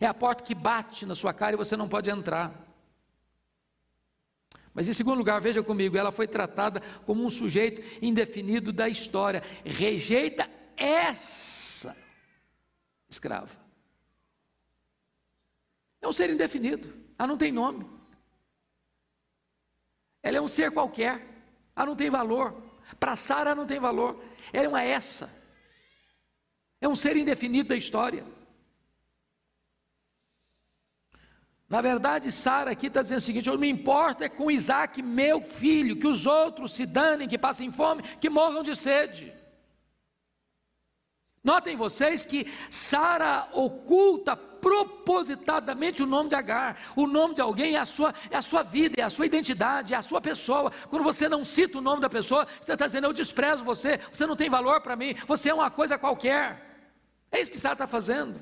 É 0.01 0.07
a 0.07 0.15
porta 0.15 0.43
que 0.43 0.55
bate 0.55 1.07
na 1.07 1.15
sua 1.15 1.33
cara 1.33 1.55
e 1.55 1.59
você 1.59 1.77
não 1.77 1.89
pode 1.89 2.11
entrar. 2.11 2.53
Mas 4.73 4.89
em 4.89 4.93
segundo 4.93 5.19
lugar, 5.19 5.41
veja 5.41 5.63
comigo, 5.63 5.97
ela 5.97 6.11
foi 6.11 6.27
tratada 6.27 6.81
como 7.07 7.25
um 7.25 7.31
sujeito 7.31 7.81
indefinido 8.03 8.73
da 8.73 8.89
história. 8.89 9.43
Rejeita 9.65 10.51
essa 10.77 11.97
escrava. 13.09 13.51
É 16.03 16.09
um 16.09 16.13
ser 16.13 16.29
indefinido, 16.29 16.93
ela 17.17 17.29
não 17.29 17.39
tem 17.39 17.53
nome. 17.53 17.87
Ela 20.25 20.39
é 20.39 20.41
um 20.41 20.49
ser 20.49 20.71
qualquer, 20.71 21.21
ela 21.77 21.87
não 21.87 21.95
tem 21.95 22.09
valor. 22.09 22.57
Para 22.99 23.15
Sara 23.15 23.55
não 23.55 23.67
tem 23.67 23.79
valor. 23.79 24.25
Ela 24.53 24.65
é 24.65 24.69
uma 24.69 24.83
essa. 24.83 25.31
É 26.81 26.89
um 26.89 26.97
ser 26.97 27.17
indefinido 27.17 27.69
da 27.69 27.77
história. 27.77 28.25
Na 31.69 31.81
verdade, 31.83 32.33
Sara 32.33 32.71
aqui 32.71 32.87
está 32.87 33.03
dizendo 33.03 33.19
o 33.19 33.23
seguinte: 33.23 33.49
eu 33.49 33.59
me 33.59 33.69
importo 33.69 34.25
é 34.25 34.29
com 34.29 34.51
Isaac, 34.51 35.03
meu 35.03 35.43
filho, 35.43 35.97
que 35.97 36.07
os 36.07 36.25
outros 36.25 36.73
se 36.73 36.87
danem, 36.87 37.29
que 37.29 37.39
passem 37.39 37.71
fome, 37.71 38.03
que 38.19 38.31
morram 38.31 38.63
de 38.63 38.75
sede. 38.75 39.33
Notem 41.43 41.77
vocês 41.77 42.25
que 42.25 42.47
Sara 42.71 43.51
oculta 43.53 44.35
propositadamente 44.65 46.03
o 46.03 46.07
nome 46.07 46.31
de 46.31 46.35
Agar. 46.35 46.93
O 46.97 47.07
nome 47.07 47.35
de 47.35 47.43
alguém 47.43 47.77
é 47.77 47.79
a 47.79 47.85
sua, 47.85 48.15
é 48.31 48.37
a 48.37 48.41
sua 48.41 48.63
vida, 48.63 48.95
é 48.99 49.05
a 49.05 49.11
sua 49.11 49.27
identidade, 49.27 49.93
é 49.93 49.97
a 49.97 50.01
sua 50.01 50.23
pessoa. 50.23 50.73
Quando 50.89 51.03
você 51.03 51.29
não 51.29 51.45
cita 51.45 51.77
o 51.77 51.83
nome 51.83 52.01
da 52.01 52.09
pessoa, 52.09 52.47
você 52.63 52.73
está 52.73 52.87
dizendo: 52.87 53.07
eu 53.07 53.13
desprezo 53.13 53.63
você, 53.63 54.01
você 54.11 54.27
não 54.27 54.35
tem 54.35 54.49
valor 54.49 54.81
para 54.81 54.97
mim, 54.97 55.15
você 55.27 55.51
é 55.51 55.55
uma 55.55 55.71
coisa 55.71 55.99
qualquer. 55.99 56.47
É 57.31 57.43
isso 57.43 57.53
que 57.53 57.59
Sara 57.59 57.75
está 57.75 57.87
fazendo. 57.87 58.41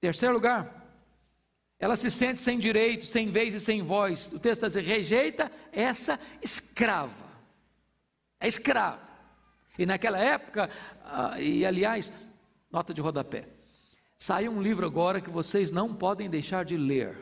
Terceiro 0.00 0.32
lugar, 0.32 0.72
ela 1.78 1.96
se 1.96 2.10
sente 2.10 2.40
sem 2.40 2.58
direito, 2.58 3.04
sem 3.04 3.28
vez 3.28 3.52
e 3.52 3.60
sem 3.60 3.82
voz. 3.82 4.32
O 4.32 4.38
texto 4.38 4.64
está 4.64 4.68
dizendo: 4.68 4.86
rejeita 4.86 5.52
essa 5.70 6.18
escrava. 6.40 7.26
É 8.40 8.48
escrava. 8.48 9.04
E 9.78 9.84
naquela 9.84 10.18
época, 10.18 10.70
ah, 11.04 11.38
e 11.38 11.66
aliás, 11.66 12.10
nota 12.76 12.92
de 12.92 13.00
rodapé, 13.00 13.48
saiu 14.18 14.52
um 14.52 14.60
livro 14.60 14.84
agora 14.84 15.18
que 15.18 15.30
vocês 15.30 15.72
não 15.72 15.94
podem 15.94 16.28
deixar 16.28 16.62
de 16.62 16.76
ler, 16.76 17.16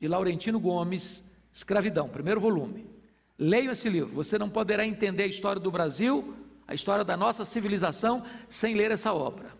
de 0.00 0.06
Laurentino 0.06 0.60
Gomes, 0.60 1.24
Escravidão, 1.52 2.08
primeiro 2.08 2.40
volume. 2.40 2.88
Leiam 3.36 3.72
esse 3.72 3.88
livro, 3.88 4.14
você 4.14 4.38
não 4.38 4.48
poderá 4.48 4.86
entender 4.86 5.24
a 5.24 5.26
história 5.26 5.60
do 5.60 5.72
Brasil, 5.72 6.36
a 6.68 6.74
história 6.74 7.04
da 7.04 7.16
nossa 7.16 7.44
civilização, 7.44 8.22
sem 8.48 8.76
ler 8.76 8.92
essa 8.92 9.12
obra. 9.12 9.52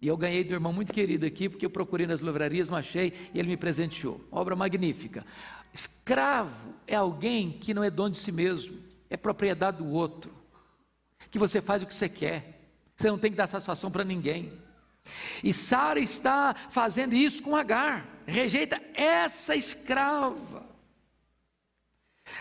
E 0.00 0.08
eu 0.08 0.16
ganhei 0.16 0.44
um 0.44 0.52
irmão 0.52 0.72
muito 0.72 0.92
querido 0.92 1.24
aqui, 1.24 1.48
porque 1.48 1.64
eu 1.64 1.70
procurei 1.70 2.08
nas 2.08 2.20
livrarias, 2.20 2.68
não 2.68 2.76
achei, 2.76 3.12
e 3.32 3.38
ele 3.38 3.48
me 3.48 3.56
presenteou. 3.56 4.20
Obra 4.32 4.56
magnífica. 4.56 5.24
Escravo 5.72 6.74
é 6.88 6.96
alguém 6.96 7.52
que 7.52 7.72
não 7.72 7.84
é 7.84 7.90
dono 7.90 8.10
de 8.10 8.18
si 8.18 8.32
mesmo, 8.32 8.80
é 9.08 9.16
propriedade 9.16 9.76
do 9.76 9.86
outro 9.86 10.32
que 11.30 11.38
você 11.38 11.60
faz 11.60 11.82
o 11.82 11.86
que 11.86 11.94
você 11.94 12.08
quer, 12.08 12.59
você 13.00 13.10
não 13.10 13.18
tem 13.18 13.30
que 13.30 13.36
dar 13.36 13.46
satisfação 13.46 13.90
para 13.90 14.04
ninguém. 14.04 14.52
E 15.42 15.54
Sara 15.54 15.98
está 15.98 16.54
fazendo 16.70 17.14
isso 17.14 17.42
com 17.42 17.56
Agar, 17.56 18.06
rejeita 18.26 18.80
essa 18.94 19.56
escrava. 19.56 20.68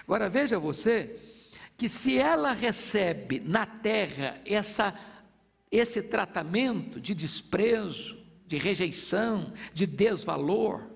Agora 0.04 0.30
veja 0.30 0.60
você 0.60 1.18
que 1.78 1.88
se 1.88 2.18
ela 2.18 2.52
recebe 2.52 3.40
na 3.40 3.66
terra 3.66 4.42
essa, 4.46 4.94
esse 5.72 6.02
tratamento 6.02 7.00
de 7.00 7.16
desprezo, 7.16 8.18
de 8.46 8.58
rejeição, 8.58 9.54
de 9.74 9.86
desvalor, 9.86 10.90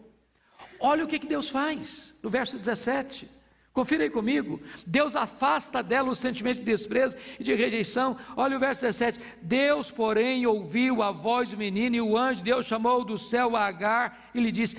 olha 0.78 1.06
o 1.06 1.08
que, 1.08 1.20
que 1.20 1.28
Deus 1.28 1.50
faz 1.50 2.14
no 2.22 2.30
verso 2.30 2.58
17. 2.58 3.30
Confira 3.74 4.04
aí 4.04 4.10
comigo. 4.10 4.62
Deus 4.86 5.16
afasta 5.16 5.82
dela 5.82 6.10
o 6.10 6.16
sentimento 6.16 6.58
de 6.58 6.64
desprezo 6.64 7.18
e 7.40 7.44
de 7.44 7.56
rejeição. 7.56 8.16
Olha 8.38 8.56
o 8.56 8.60
verso 8.60 8.82
17. 8.82 9.20
Deus, 9.42 9.90
porém, 9.90 10.46
ouviu 10.46 11.02
a 11.02 11.12
voz 11.12 11.50
do 11.50 11.58
menino 11.58 11.96
e 11.96 12.02
o 12.02 12.16
anjo 12.16 12.44
Deus 12.44 12.68
chamou 12.68 13.04
do 13.04 13.18
céu 13.18 13.56
a 13.56 13.66
Agar 13.66 14.30
e 14.34 14.40
lhe 14.40 14.52
disse: 14.52 14.78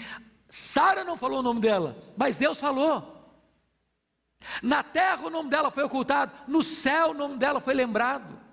Sara 0.48 1.02
não 1.02 1.16
falou 1.16 1.40
o 1.40 1.42
nome 1.42 1.60
dela, 1.60 1.98
mas 2.16 2.36
Deus 2.36 2.60
falou. 2.60 3.12
Na 4.62 4.84
terra 4.84 5.26
o 5.26 5.30
nome 5.30 5.50
dela 5.50 5.70
foi 5.72 5.82
ocultado, 5.82 6.32
no 6.46 6.62
céu 6.62 7.10
o 7.10 7.14
nome 7.14 7.36
dela 7.36 7.60
foi 7.60 7.74
lembrado. 7.74 8.43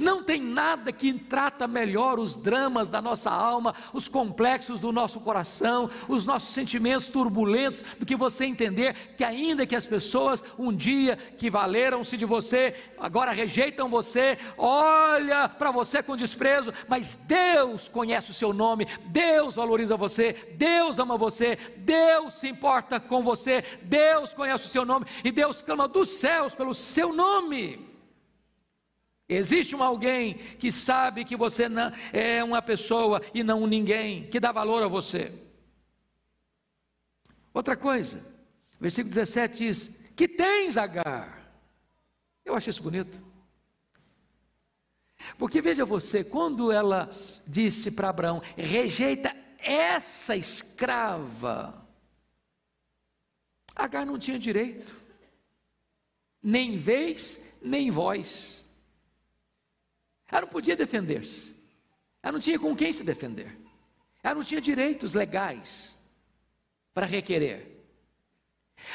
Não 0.00 0.22
tem 0.22 0.40
nada 0.40 0.92
que 0.92 1.12
trata 1.12 1.66
melhor 1.66 2.18
os 2.18 2.36
dramas 2.36 2.88
da 2.88 3.00
nossa 3.00 3.30
alma, 3.30 3.74
os 3.92 4.08
complexos 4.08 4.80
do 4.80 4.92
nosso 4.92 5.20
coração, 5.20 5.90
os 6.08 6.24
nossos 6.26 6.54
sentimentos 6.54 7.08
turbulentos, 7.08 7.82
do 7.98 8.06
que 8.06 8.16
você 8.16 8.44
entender 8.44 8.94
que, 9.16 9.24
ainda 9.24 9.66
que 9.66 9.76
as 9.76 9.86
pessoas 9.86 10.42
um 10.58 10.72
dia 10.72 11.16
que 11.16 11.50
valeram-se 11.50 12.16
de 12.16 12.24
você, 12.24 12.74
agora 12.98 13.32
rejeitam 13.32 13.88
você, 13.88 14.38
olha 14.56 15.48
para 15.48 15.70
você 15.70 16.02
com 16.02 16.16
desprezo, 16.16 16.72
mas 16.88 17.18
Deus 17.26 17.88
conhece 17.88 18.30
o 18.30 18.34
seu 18.34 18.52
nome, 18.52 18.86
Deus 19.06 19.54
valoriza 19.54 19.96
você, 19.96 20.34
Deus 20.56 20.98
ama 20.98 21.16
você, 21.16 21.58
Deus 21.78 22.34
se 22.34 22.48
importa 22.48 22.98
com 23.00 23.22
você, 23.22 23.64
Deus 23.82 24.34
conhece 24.34 24.66
o 24.66 24.70
seu 24.70 24.84
nome 24.84 25.06
e 25.24 25.30
Deus 25.30 25.62
clama 25.62 25.88
dos 25.88 26.08
céus 26.08 26.54
pelo 26.54 26.74
seu 26.74 27.12
nome. 27.12 27.85
Existe 29.28 29.74
um 29.74 29.82
alguém 29.82 30.34
que 30.34 30.70
sabe 30.70 31.24
que 31.24 31.36
você 31.36 31.68
não, 31.68 31.90
é 32.12 32.44
uma 32.44 32.62
pessoa 32.62 33.20
e 33.34 33.42
não 33.42 33.62
um 33.62 33.66
ninguém, 33.66 34.28
que 34.28 34.38
dá 34.38 34.52
valor 34.52 34.82
a 34.82 34.88
você. 34.88 35.32
Outra 37.52 37.76
coisa, 37.76 38.24
versículo 38.78 39.12
17 39.12 39.58
diz: 39.64 39.90
Que 40.14 40.28
tens, 40.28 40.76
Agar? 40.76 41.50
Eu 42.44 42.54
acho 42.54 42.70
isso 42.70 42.82
bonito. 42.82 43.20
Porque 45.38 45.60
veja 45.60 45.84
você, 45.84 46.22
quando 46.22 46.70
ela 46.70 47.10
disse 47.46 47.90
para 47.90 48.10
Abraão: 48.10 48.40
rejeita 48.56 49.34
essa 49.58 50.36
escrava, 50.36 51.84
Agar 53.74 54.06
não 54.06 54.18
tinha 54.18 54.38
direito, 54.38 54.86
nem 56.40 56.78
vez, 56.78 57.40
nem 57.60 57.90
voz. 57.90 58.65
Ela 60.28 60.42
não 60.42 60.48
podia 60.48 60.76
defender-se. 60.76 61.54
Ela 62.22 62.32
não 62.32 62.40
tinha 62.40 62.58
com 62.58 62.74
quem 62.74 62.92
se 62.92 63.04
defender. 63.04 63.56
Ela 64.22 64.36
não 64.36 64.44
tinha 64.44 64.60
direitos 64.60 65.14
legais 65.14 65.96
para 66.92 67.06
requerer. 67.06 67.76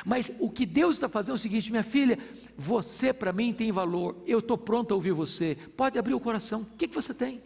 Mas 0.06 0.32
o 0.40 0.50
que 0.50 0.66
Deus 0.66 0.96
está 0.96 1.10
fazendo 1.10 1.32
é 1.32 1.36
o 1.36 1.40
seguinte, 1.40 1.72
minha 1.72 1.84
filha, 1.84 2.18
você 2.58 3.14
para 3.14 3.34
mim 3.34 3.54
tem 3.54 3.72
valor, 3.72 4.22
eu 4.26 4.40
estou 4.40 4.58
pronto 4.58 4.92
a 4.92 4.96
ouvir 4.96 5.12
você. 5.12 5.56
Pode 5.76 5.98
abrir 5.98 6.14
o 6.14 6.20
coração. 6.20 6.62
O 6.62 6.78
que, 6.78 6.88
que 6.88 6.96
você 6.96 7.14
tem? 7.14 7.42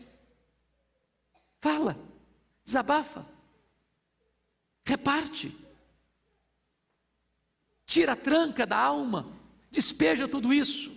Fala, 1.61 1.97
desabafa, 2.63 3.25
reparte, 4.83 5.55
tira 7.85 8.13
a 8.13 8.15
tranca 8.15 8.65
da 8.65 8.77
alma, 8.77 9.31
despeja 9.71 10.27
tudo 10.27 10.53
isso. 10.53 10.91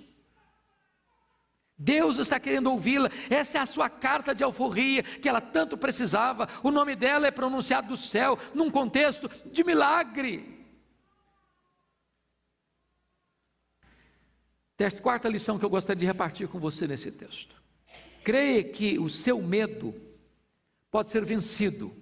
Deus 1.78 2.18
está 2.18 2.40
querendo 2.40 2.70
ouvi-la. 2.70 3.08
Essa 3.30 3.58
é 3.58 3.60
a 3.60 3.66
sua 3.66 3.88
carta 3.88 4.34
de 4.34 4.42
alforria 4.42 5.02
que 5.02 5.28
ela 5.28 5.40
tanto 5.40 5.78
precisava. 5.78 6.48
O 6.62 6.72
nome 6.72 6.96
dela 6.96 7.26
é 7.28 7.30
pronunciado 7.30 7.88
do 7.88 7.96
céu, 7.96 8.36
num 8.52 8.70
contexto 8.70 9.30
de 9.46 9.62
milagre. 9.62 10.58
Quarta 15.02 15.28
lição 15.28 15.58
que 15.58 15.64
eu 15.64 15.70
gostaria 15.70 16.00
de 16.00 16.06
repartir 16.06 16.48
com 16.48 16.58
você 16.58 16.86
nesse 16.86 17.12
texto. 17.12 17.54
Creia 18.24 18.62
que 18.64 18.98
o 18.98 19.08
seu 19.08 19.40
medo 19.40 19.94
pode 20.90 21.10
ser 21.10 21.24
vencido, 21.24 21.96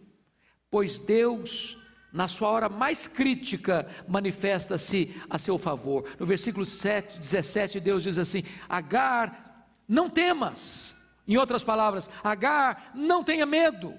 pois 0.71 0.99
Deus 0.99 1.79
na 2.13 2.29
sua 2.29 2.49
hora 2.49 2.69
mais 2.69 3.07
crítica, 3.07 3.87
manifesta-se 4.09 5.15
a 5.29 5.37
seu 5.37 5.59
favor. 5.59 6.09
No 6.19 6.25
versículo 6.25 6.65
7, 6.65 7.19
17, 7.19 7.79
Deus 7.79 8.03
diz 8.03 8.17
assim: 8.17 8.43
Agar, 8.69 9.56
não 9.89 10.09
temas. 10.09 10.95
Em 11.27 11.37
outras 11.37 11.65
palavras, 11.65 12.09
Agar, 12.23 12.93
não 12.95 13.25
tenha 13.25 13.45
medo. 13.45 13.95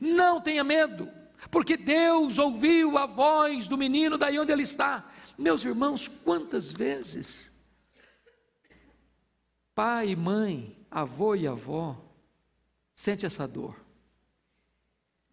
Não 0.00 0.40
tenha 0.40 0.62
medo, 0.62 1.10
porque 1.50 1.76
Deus 1.76 2.38
ouviu 2.38 2.96
a 2.96 3.06
voz 3.06 3.66
do 3.66 3.76
menino 3.76 4.16
daí 4.16 4.38
onde 4.38 4.52
ele 4.52 4.62
está. 4.62 5.10
Meus 5.36 5.64
irmãos, 5.64 6.06
quantas 6.06 6.70
vezes 6.70 7.50
pai, 9.74 10.14
mãe, 10.14 10.76
avô 10.90 11.34
e 11.34 11.46
avó 11.46 11.98
sente 12.94 13.24
essa 13.24 13.48
dor 13.48 13.82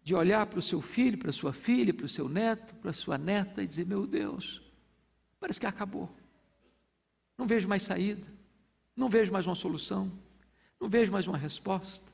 de 0.02 0.14
olhar 0.14 0.46
para 0.46 0.58
o 0.58 0.62
seu 0.62 0.80
filho, 0.80 1.18
para 1.18 1.28
a 1.28 1.34
sua 1.34 1.52
filha, 1.52 1.92
para 1.92 2.06
o 2.06 2.08
seu 2.08 2.30
neto, 2.30 2.74
para 2.76 2.90
a 2.90 2.94
sua 2.94 3.18
neta 3.18 3.62
e 3.62 3.66
dizer: 3.66 3.84
Meu 3.84 4.06
Deus, 4.06 4.62
parece 5.38 5.60
que 5.60 5.66
acabou. 5.66 6.08
Não 7.36 7.46
vejo 7.46 7.68
mais 7.68 7.82
saída, 7.82 8.26
não 8.98 9.08
vejo 9.08 9.32
mais 9.32 9.46
uma 9.46 9.54
solução, 9.54 10.10
não 10.80 10.88
vejo 10.88 11.12
mais 11.12 11.26
uma 11.26 11.38
resposta. 11.38 12.06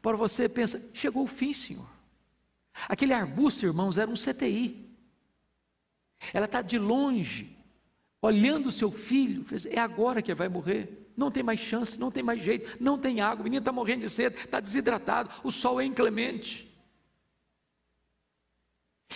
Para 0.00 0.16
você 0.16 0.48
pensa, 0.48 0.82
chegou 0.92 1.24
o 1.24 1.28
fim, 1.28 1.52
Senhor. 1.52 1.88
Aquele 2.88 3.12
arbusto, 3.12 3.64
irmãos, 3.64 3.98
era 3.98 4.10
um 4.10 4.14
CTI. 4.14 4.90
Ela 6.32 6.46
está 6.46 6.60
de 6.60 6.78
longe, 6.78 7.56
olhando 8.20 8.68
o 8.68 8.72
seu 8.72 8.90
filho, 8.90 9.44
é 9.70 9.78
agora 9.78 10.20
que 10.20 10.34
vai 10.34 10.48
morrer 10.48 11.02
não 11.16 11.30
tem 11.30 11.42
mais 11.42 11.60
chance, 11.60 11.98
não 11.98 12.10
tem 12.10 12.22
mais 12.22 12.42
jeito, 12.42 12.76
não 12.82 12.98
tem 12.98 13.20
água, 13.20 13.42
o 13.42 13.44
menino 13.44 13.60
está 13.60 13.72
morrendo 13.72 14.00
de 14.00 14.10
sede, 14.10 14.36
está 14.36 14.60
desidratado, 14.60 15.30
o 15.44 15.50
sol 15.50 15.80
é 15.80 15.84
inclemente. 15.84 16.68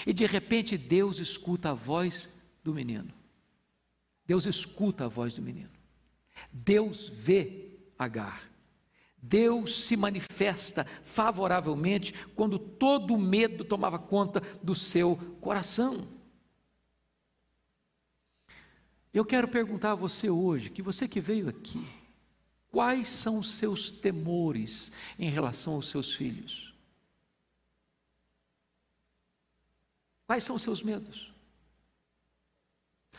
E 0.06 0.12
de 0.12 0.26
repente 0.26 0.76
Deus 0.76 1.18
escuta 1.18 1.70
a 1.70 1.74
voz 1.74 2.32
do 2.62 2.74
menino. 2.74 3.12
Deus 4.26 4.44
escuta 4.44 5.06
a 5.06 5.08
voz 5.08 5.34
do 5.34 5.42
menino. 5.42 5.70
Deus 6.52 7.08
vê 7.08 7.70
Agar. 7.98 8.50
Deus 9.16 9.86
se 9.86 9.96
manifesta 9.96 10.84
favoravelmente 11.02 12.12
quando 12.34 12.58
todo 12.58 13.14
o 13.14 13.18
medo 13.18 13.64
tomava 13.64 13.98
conta 13.98 14.40
do 14.62 14.74
seu 14.74 15.16
coração. 15.40 16.06
Eu 19.12 19.24
quero 19.24 19.48
perguntar 19.48 19.92
a 19.92 19.96
você 19.96 20.28
hoje, 20.28 20.70
que 20.70 20.82
você 20.82 21.08
que 21.08 21.20
veio 21.20 21.48
aqui, 21.48 21.82
quais 22.70 23.08
são 23.08 23.38
os 23.38 23.52
seus 23.52 23.90
temores 23.90 24.92
em 25.18 25.30
relação 25.30 25.74
aos 25.74 25.88
seus 25.88 26.14
filhos? 26.14 26.74
Quais 30.26 30.44
são 30.44 30.56
os 30.56 30.62
seus 30.62 30.82
medos? 30.82 31.32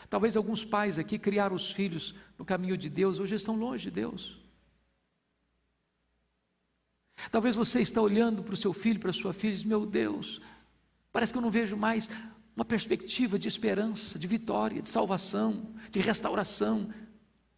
Talvez 0.08 0.36
alguns 0.36 0.64
pais 0.64 0.98
aqui 0.98 1.18
criaram 1.18 1.54
os 1.54 1.70
filhos 1.70 2.14
no 2.38 2.44
caminho 2.44 2.76
de 2.76 2.88
Deus, 2.88 3.18
hoje 3.18 3.34
estão 3.34 3.56
longe 3.56 3.84
de 3.84 3.90
Deus. 3.90 4.38
Talvez 7.30 7.56
você 7.56 7.80
está 7.80 8.00
olhando 8.00 8.42
para 8.42 8.54
o 8.54 8.56
seu 8.56 8.72
filho, 8.72 9.00
para 9.00 9.10
a 9.10 9.14
sua 9.14 9.32
filha 9.32 9.52
e 9.52 9.56
diz: 9.56 9.64
Meu 9.64 9.84
Deus, 9.84 10.40
parece 11.12 11.32
que 11.32 11.38
eu 11.38 11.42
não 11.42 11.50
vejo 11.50 11.76
mais 11.76 12.08
uma 12.54 12.64
perspectiva 12.64 13.38
de 13.38 13.48
esperança, 13.48 14.18
de 14.18 14.26
vitória, 14.26 14.82
de 14.82 14.88
salvação, 14.88 15.74
de 15.90 16.00
restauração, 16.00 16.92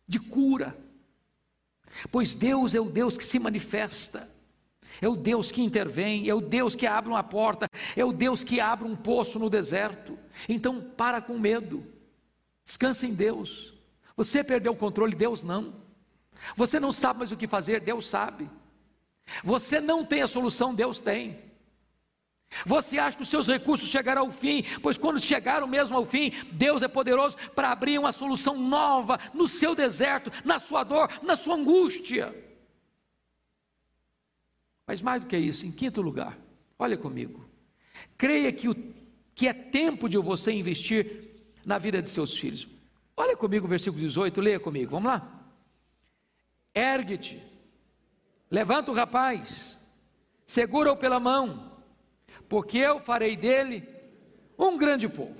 de 0.06 0.18
cura. 0.18 0.76
Pois 2.10 2.34
Deus 2.34 2.74
é 2.74 2.80
o 2.80 2.90
Deus 2.90 3.16
que 3.16 3.24
se 3.24 3.38
manifesta, 3.38 4.30
é 5.00 5.08
o 5.08 5.16
Deus 5.16 5.50
que 5.52 5.62
intervém, 5.62 6.28
é 6.28 6.34
o 6.34 6.40
Deus 6.40 6.74
que 6.74 6.86
abre 6.86 7.10
uma 7.10 7.22
porta, 7.22 7.68
é 7.96 8.04
o 8.04 8.12
Deus 8.12 8.42
que 8.42 8.60
abre 8.60 8.86
um 8.86 8.96
poço 8.96 9.38
no 9.38 9.50
deserto. 9.50 10.18
Então, 10.48 10.80
para 10.96 11.20
com 11.20 11.38
medo, 11.38 11.86
descansa 12.70 13.04
em 13.04 13.12
Deus. 13.12 13.74
Você 14.16 14.44
perdeu 14.44 14.72
o 14.72 14.76
controle, 14.76 15.14
Deus 15.14 15.42
não. 15.42 15.74
Você 16.54 16.78
não 16.78 16.92
sabe 16.92 17.18
mais 17.18 17.32
o 17.32 17.36
que 17.36 17.48
fazer, 17.48 17.80
Deus 17.80 18.08
sabe. 18.08 18.48
Você 19.42 19.80
não 19.80 20.04
tem 20.04 20.22
a 20.22 20.28
solução, 20.28 20.72
Deus 20.72 21.00
tem. 21.00 21.50
Você 22.64 22.98
acha 22.98 23.16
que 23.16 23.22
os 23.24 23.28
seus 23.28 23.48
recursos 23.48 23.88
chegarão 23.88 24.22
ao 24.22 24.30
fim, 24.30 24.64
pois 24.82 24.96
quando 24.96 25.18
chegaram 25.18 25.66
mesmo 25.66 25.96
ao 25.96 26.04
fim, 26.04 26.30
Deus 26.52 26.82
é 26.82 26.88
poderoso 26.88 27.36
para 27.54 27.72
abrir 27.72 27.98
uma 27.98 28.12
solução 28.12 28.56
nova 28.56 29.18
no 29.34 29.48
seu 29.48 29.74
deserto, 29.74 30.30
na 30.44 30.60
sua 30.60 30.84
dor, 30.84 31.10
na 31.22 31.34
sua 31.34 31.56
angústia. 31.56 32.34
Mas 34.86 35.02
mais 35.02 35.22
do 35.22 35.26
que 35.26 35.36
isso, 35.36 35.66
em 35.66 35.72
quinto 35.72 36.00
lugar, 36.00 36.38
olha 36.78 36.96
comigo, 36.96 37.48
creia 38.16 38.52
que, 38.52 38.68
o, 38.68 38.76
que 39.34 39.48
é 39.48 39.52
tempo 39.52 40.08
de 40.08 40.18
você 40.18 40.52
investir 40.52 41.29
na 41.64 41.78
vida 41.78 42.00
de 42.00 42.08
seus 42.08 42.36
filhos. 42.36 42.68
Olha 43.16 43.36
comigo 43.36 43.66
o 43.66 43.68
versículo 43.68 44.00
18, 44.00 44.40
leia 44.40 44.60
comigo, 44.60 44.92
vamos 44.92 45.10
lá. 45.10 45.44
Ergue-te, 46.74 47.42
levanta 48.50 48.90
o 48.90 48.94
rapaz, 48.94 49.78
segura-o 50.46 50.96
pela 50.96 51.20
mão, 51.20 51.72
porque 52.48 52.78
eu 52.78 53.00
farei 53.00 53.36
dele 53.36 53.86
um 54.58 54.76
grande 54.76 55.08
povo. 55.08 55.38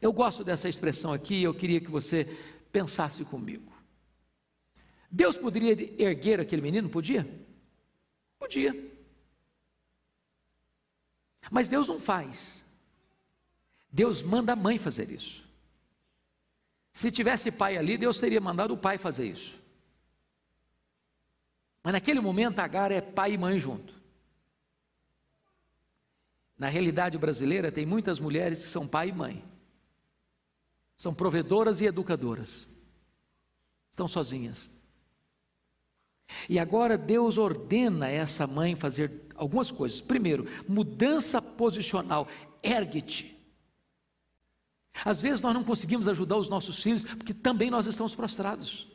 Eu 0.00 0.12
gosto 0.12 0.42
dessa 0.42 0.68
expressão 0.68 1.12
aqui, 1.12 1.42
eu 1.42 1.52
queria 1.52 1.80
que 1.80 1.90
você 1.90 2.24
pensasse 2.72 3.24
comigo. 3.24 3.70
Deus 5.10 5.36
poderia 5.36 5.72
erguer 6.00 6.40
aquele 6.40 6.62
menino? 6.62 6.88
Podia? 6.88 7.28
Podia. 8.38 8.74
Mas 11.50 11.68
Deus 11.68 11.88
não 11.88 11.98
faz. 11.98 12.64
Deus 13.92 14.22
manda 14.22 14.52
a 14.52 14.56
mãe 14.56 14.78
fazer 14.78 15.10
isso. 15.10 15.48
Se 16.92 17.10
tivesse 17.10 17.50
pai 17.50 17.76
ali, 17.76 17.96
Deus 17.96 18.18
teria 18.18 18.40
mandado 18.40 18.74
o 18.74 18.78
pai 18.78 18.98
fazer 18.98 19.26
isso. 19.26 19.58
Mas 21.82 21.92
naquele 21.92 22.20
momento, 22.20 22.58
Agar 22.58 22.92
é 22.92 23.00
pai 23.00 23.32
e 23.32 23.38
mãe 23.38 23.58
junto. 23.58 23.94
Na 26.58 26.68
realidade 26.68 27.16
brasileira, 27.16 27.72
tem 27.72 27.86
muitas 27.86 28.18
mulheres 28.20 28.60
que 28.60 28.66
são 28.66 28.86
pai 28.86 29.08
e 29.08 29.12
mãe, 29.12 29.42
são 30.94 31.14
provedoras 31.14 31.80
e 31.80 31.86
educadoras, 31.86 32.68
estão 33.90 34.06
sozinhas. 34.06 34.68
E 36.48 36.58
agora 36.58 36.98
Deus 36.98 37.38
ordena 37.38 38.08
essa 38.08 38.46
mãe 38.46 38.76
fazer 38.76 39.10
algumas 39.34 39.70
coisas. 39.70 40.02
Primeiro, 40.02 40.46
mudança 40.68 41.40
posicional, 41.40 42.28
ergue-te. 42.62 43.39
Às 45.04 45.20
vezes 45.20 45.40
nós 45.40 45.54
não 45.54 45.64
conseguimos 45.64 46.08
ajudar 46.08 46.36
os 46.36 46.48
nossos 46.48 46.82
filhos 46.82 47.04
porque 47.04 47.34
também 47.34 47.70
nós 47.70 47.86
estamos 47.86 48.14
prostrados. 48.14 48.86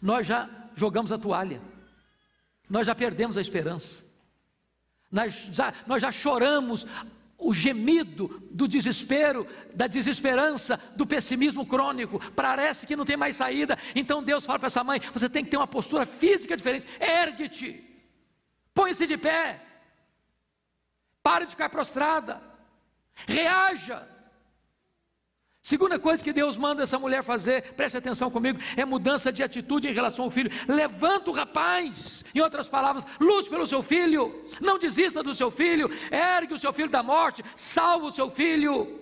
Nós 0.00 0.26
já 0.26 0.48
jogamos 0.74 1.10
a 1.10 1.18
toalha, 1.18 1.60
nós 2.68 2.86
já 2.86 2.94
perdemos 2.94 3.36
a 3.36 3.40
esperança. 3.40 4.08
Nós 5.10 5.32
já, 5.50 5.74
nós 5.86 6.00
já 6.00 6.12
choramos 6.12 6.86
o 7.36 7.54
gemido 7.54 8.46
do 8.50 8.68
desespero, 8.68 9.46
da 9.74 9.86
desesperança, 9.86 10.78
do 10.94 11.06
pessimismo 11.06 11.66
crônico. 11.66 12.20
Parece 12.32 12.86
que 12.86 12.94
não 12.94 13.04
tem 13.04 13.16
mais 13.16 13.34
saída. 13.34 13.76
Então 13.94 14.22
Deus 14.22 14.44
fala 14.44 14.58
para 14.58 14.68
essa 14.68 14.84
mãe: 14.84 15.00
você 15.12 15.28
tem 15.28 15.44
que 15.44 15.50
ter 15.50 15.56
uma 15.56 15.66
postura 15.66 16.06
física 16.06 16.56
diferente. 16.56 16.86
Ergue-te, 17.00 17.82
põe-se 18.72 19.06
de 19.06 19.16
pé, 19.16 19.60
pare 21.22 21.46
de 21.46 21.52
ficar 21.52 21.70
prostrada, 21.70 22.40
reaja. 23.26 24.06
Segunda 25.62 25.98
coisa 25.98 26.24
que 26.24 26.32
Deus 26.32 26.56
manda 26.56 26.82
essa 26.82 26.98
mulher 26.98 27.22
fazer, 27.22 27.74
preste 27.74 27.96
atenção 27.96 28.30
comigo, 28.30 28.58
é 28.76 28.84
mudança 28.84 29.30
de 29.30 29.42
atitude 29.42 29.88
em 29.88 29.92
relação 29.92 30.24
ao 30.24 30.30
filho. 30.30 30.50
Levanta 30.66 31.30
o 31.30 31.34
rapaz, 31.34 32.24
em 32.34 32.40
outras 32.40 32.66
palavras, 32.66 33.06
lute 33.20 33.50
pelo 33.50 33.66
seu 33.66 33.82
filho, 33.82 34.46
não 34.60 34.78
desista 34.78 35.22
do 35.22 35.34
seu 35.34 35.50
filho, 35.50 35.90
ergue 36.10 36.54
o 36.54 36.58
seu 36.58 36.72
filho 36.72 36.88
da 36.88 37.02
morte, 37.02 37.44
salva 37.54 38.06
o 38.06 38.10
seu 38.10 38.30
filho. 38.30 39.00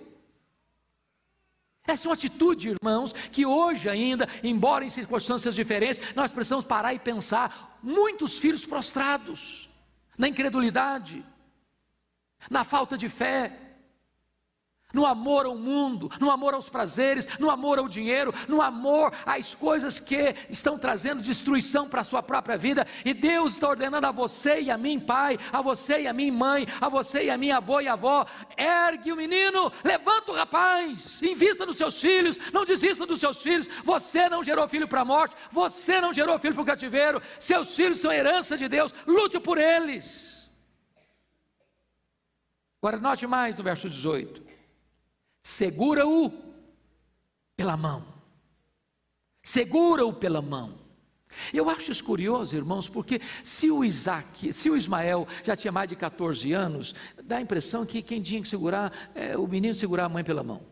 Essa 1.87 2.07
é 2.07 2.09
uma 2.09 2.13
atitude, 2.13 2.69
irmãos, 2.69 3.13
que 3.13 3.45
hoje 3.45 3.89
ainda, 3.89 4.27
embora 4.43 4.83
em 4.83 4.89
circunstâncias 4.89 5.55
diferentes, 5.55 6.13
nós 6.13 6.31
precisamos 6.31 6.65
parar 6.65 6.93
e 6.93 6.99
pensar. 6.99 7.79
Muitos 7.81 8.37
filhos 8.37 8.65
prostrados, 8.65 9.69
na 10.17 10.27
incredulidade, 10.27 11.25
na 12.51 12.65
falta 12.65 12.97
de 12.97 13.07
fé, 13.07 13.68
no 14.93 15.05
amor 15.05 15.45
ao 15.45 15.55
mundo, 15.55 16.09
no 16.19 16.31
amor 16.31 16.53
aos 16.53 16.67
prazeres, 16.67 17.27
no 17.37 17.49
amor 17.49 17.77
ao 17.77 17.87
dinheiro, 17.87 18.33
no 18.47 18.61
amor 18.61 19.13
às 19.25 19.53
coisas 19.53 19.99
que 19.99 20.35
estão 20.49 20.79
trazendo 20.79 21.21
destruição 21.21 21.87
para 21.87 22.01
a 22.01 22.03
sua 22.03 22.23
própria 22.23 22.57
vida, 22.57 22.87
e 23.05 23.13
Deus 23.13 23.53
está 23.53 23.69
ordenando 23.69 24.07
a 24.07 24.11
você 24.11 24.61
e 24.61 24.71
a 24.71 24.77
mim, 24.77 24.99
pai, 24.99 25.37
a 25.51 25.61
você 25.61 26.01
e 26.01 26.07
a 26.07 26.13
mim, 26.13 26.31
mãe, 26.31 26.67
a 26.81 26.89
você 26.89 27.25
e 27.25 27.29
a 27.29 27.37
minha 27.37 27.57
avó 27.57 27.79
e 27.79 27.87
avó, 27.87 28.25
ergue 28.57 29.11
o 29.11 29.15
menino, 29.15 29.71
levanta 29.83 30.31
o 30.31 30.35
rapaz, 30.35 31.21
invista 31.21 31.65
nos 31.65 31.77
seus 31.77 31.99
filhos, 31.99 32.39
não 32.51 32.65
desista 32.65 33.05
dos 33.05 33.19
seus 33.19 33.41
filhos, 33.41 33.69
você 33.83 34.27
não 34.27 34.43
gerou 34.43 34.67
filho 34.67 34.87
para 34.87 35.01
a 35.01 35.05
morte, 35.05 35.35
você 35.51 36.01
não 36.01 36.11
gerou 36.11 36.39
filho 36.39 36.55
para 36.55 36.63
o 36.63 36.65
cativeiro, 36.65 37.21
seus 37.39 37.75
filhos 37.75 37.99
são 37.99 38.11
herança 38.11 38.57
de 38.57 38.67
Deus, 38.67 38.93
lute 39.05 39.39
por 39.39 39.57
eles. 39.57 40.49
Agora, 42.81 42.97
note 42.97 43.27
mais 43.27 43.55
no 43.55 43.63
verso 43.63 43.89
18: 43.89 44.41
segura-o 45.41 46.31
pela 47.55 47.75
mão, 47.75 48.05
segura-o 49.41 50.13
pela 50.13 50.41
mão. 50.41 50.79
Eu 51.53 51.69
acho 51.69 51.91
isso 51.91 52.03
curioso, 52.03 52.55
irmãos, 52.55 52.89
porque 52.89 53.21
se 53.43 53.69
o 53.69 53.83
Isaac, 53.83 54.51
se 54.51 54.69
o 54.69 54.75
Ismael 54.75 55.27
já 55.43 55.55
tinha 55.55 55.71
mais 55.71 55.87
de 55.87 55.95
14 55.95 56.51
anos, 56.53 56.95
dá 57.23 57.37
a 57.37 57.41
impressão 57.41 57.85
que 57.85 58.01
quem 58.01 58.21
tinha 58.21 58.41
que 58.41 58.47
segurar, 58.47 59.11
é 59.13 59.37
o 59.37 59.47
menino 59.47 59.75
segurar 59.75 60.05
a 60.05 60.09
mãe 60.09 60.23
pela 60.23 60.43
mão. 60.43 60.65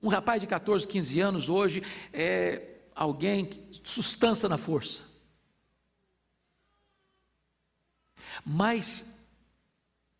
Um 0.00 0.08
rapaz 0.08 0.40
de 0.40 0.46
14, 0.46 0.86
15 0.86 1.20
anos 1.20 1.48
hoje 1.48 1.82
é 2.12 2.76
alguém 2.94 3.46
que 3.46 3.80
sustância 3.82 4.48
na 4.48 4.56
força. 4.56 5.02
Mas, 8.44 9.12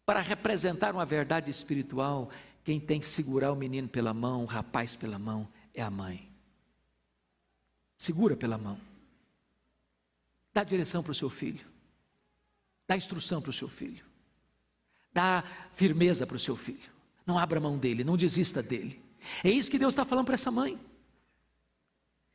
para 0.09 0.23
representar 0.23 0.95
uma 0.95 1.05
verdade 1.05 1.51
espiritual, 1.51 2.31
quem 2.65 2.81
tem 2.81 2.99
que 2.99 3.05
segurar 3.05 3.53
o 3.53 3.55
menino 3.55 3.87
pela 3.87 4.15
mão, 4.15 4.43
o 4.43 4.47
rapaz 4.47 4.97
pela 4.97 5.19
mão, 5.19 5.47
é 5.75 5.83
a 5.83 5.91
mãe. 5.91 6.33
Segura 7.99 8.35
pela 8.35 8.57
mão. 8.57 8.81
Dá 10.51 10.65
direção 10.65 11.03
para 11.03 11.13
o 11.13 11.15
seu 11.15 11.29
filho. 11.29 11.63
Dá 12.87 12.97
instrução 12.97 13.43
para 13.43 13.51
o 13.51 13.53
seu 13.53 13.69
filho. 13.69 14.03
Dá 15.13 15.45
firmeza 15.75 16.27
para 16.27 16.39
o 16.39 16.41
seu 16.41 16.57
filho. 16.57 16.91
Não 17.27 17.39
abra 17.39 17.61
mão 17.61 17.77
dele, 17.77 18.03
não 18.03 18.17
desista 18.17 18.63
dele. 18.63 19.03
É 19.45 19.51
isso 19.51 19.71
que 19.71 19.79
Deus 19.79 19.93
está 19.93 20.07
falando 20.07 20.25
para 20.25 20.37
essa 20.37 20.51
mãe. 20.51 20.81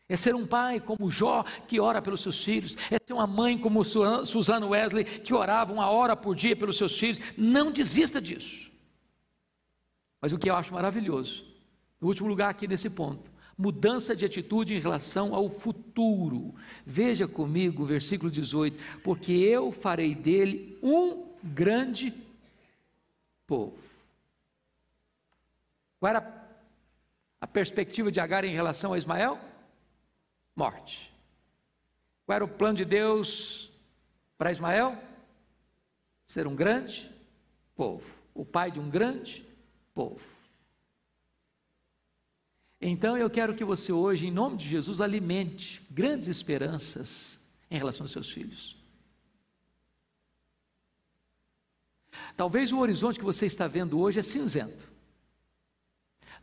É 0.09 0.15
ser 0.15 0.35
um 0.35 0.45
pai 0.45 0.79
como 0.79 1.09
Jó, 1.09 1.43
que 1.67 1.79
ora 1.79 2.01
pelos 2.01 2.21
seus 2.21 2.43
filhos. 2.43 2.75
É 2.91 2.97
ser 3.03 3.13
uma 3.13 3.25
mãe 3.25 3.57
como 3.57 3.83
Susana 3.83 4.67
Wesley, 4.67 5.05
que 5.05 5.33
orava 5.33 5.71
uma 5.71 5.89
hora 5.89 6.15
por 6.15 6.35
dia 6.35 6.55
pelos 6.55 6.77
seus 6.77 6.97
filhos. 6.97 7.19
Não 7.37 7.71
desista 7.71 8.21
disso. 8.21 8.71
Mas 10.21 10.31
o 10.33 10.37
que 10.37 10.49
eu 10.49 10.55
acho 10.55 10.73
maravilhoso, 10.73 11.45
no 11.99 12.07
último 12.07 12.27
lugar 12.27 12.49
aqui 12.49 12.67
nesse 12.67 12.89
ponto, 12.89 13.31
mudança 13.57 14.15
de 14.15 14.25
atitude 14.25 14.73
em 14.73 14.79
relação 14.79 15.33
ao 15.33 15.49
futuro. 15.49 16.53
Veja 16.85 17.27
comigo 17.27 17.83
o 17.83 17.85
versículo 17.85 18.29
18: 18.29 19.01
Porque 19.03 19.31
eu 19.31 19.71
farei 19.71 20.13
dele 20.13 20.77
um 20.81 21.25
grande 21.41 22.13
povo. 23.47 23.77
Qual 25.99 26.09
era 26.09 26.49
a 27.39 27.47
perspectiva 27.47 28.11
de 28.11 28.19
Agar 28.19 28.43
em 28.43 28.53
relação 28.53 28.93
a 28.93 28.97
Ismael? 28.97 29.39
Morte. 30.55 31.11
Qual 32.25 32.35
era 32.35 32.45
o 32.45 32.47
plano 32.47 32.77
de 32.77 32.85
Deus 32.85 33.71
para 34.37 34.51
Ismael? 34.51 35.01
Ser 36.25 36.47
um 36.47 36.55
grande 36.55 37.11
povo, 37.75 38.09
o 38.33 38.45
pai 38.45 38.71
de 38.71 38.79
um 38.79 38.89
grande 38.89 39.45
povo. 39.93 40.21
Então 42.79 43.17
eu 43.17 43.29
quero 43.29 43.55
que 43.55 43.63
você 43.63 43.91
hoje, 43.91 44.27
em 44.27 44.31
nome 44.31 44.57
de 44.57 44.67
Jesus, 44.67 44.99
alimente 44.99 45.81
grandes 45.89 46.27
esperanças 46.27 47.39
em 47.71 47.77
relação 47.77 48.03
aos 48.03 48.11
seus 48.11 48.29
filhos. 48.29 48.75
Talvez 52.35 52.71
o 52.71 52.79
horizonte 52.79 53.19
que 53.19 53.25
você 53.25 53.45
está 53.45 53.67
vendo 53.67 53.99
hoje 53.99 54.19
é 54.19 54.23
cinzento. 54.23 54.92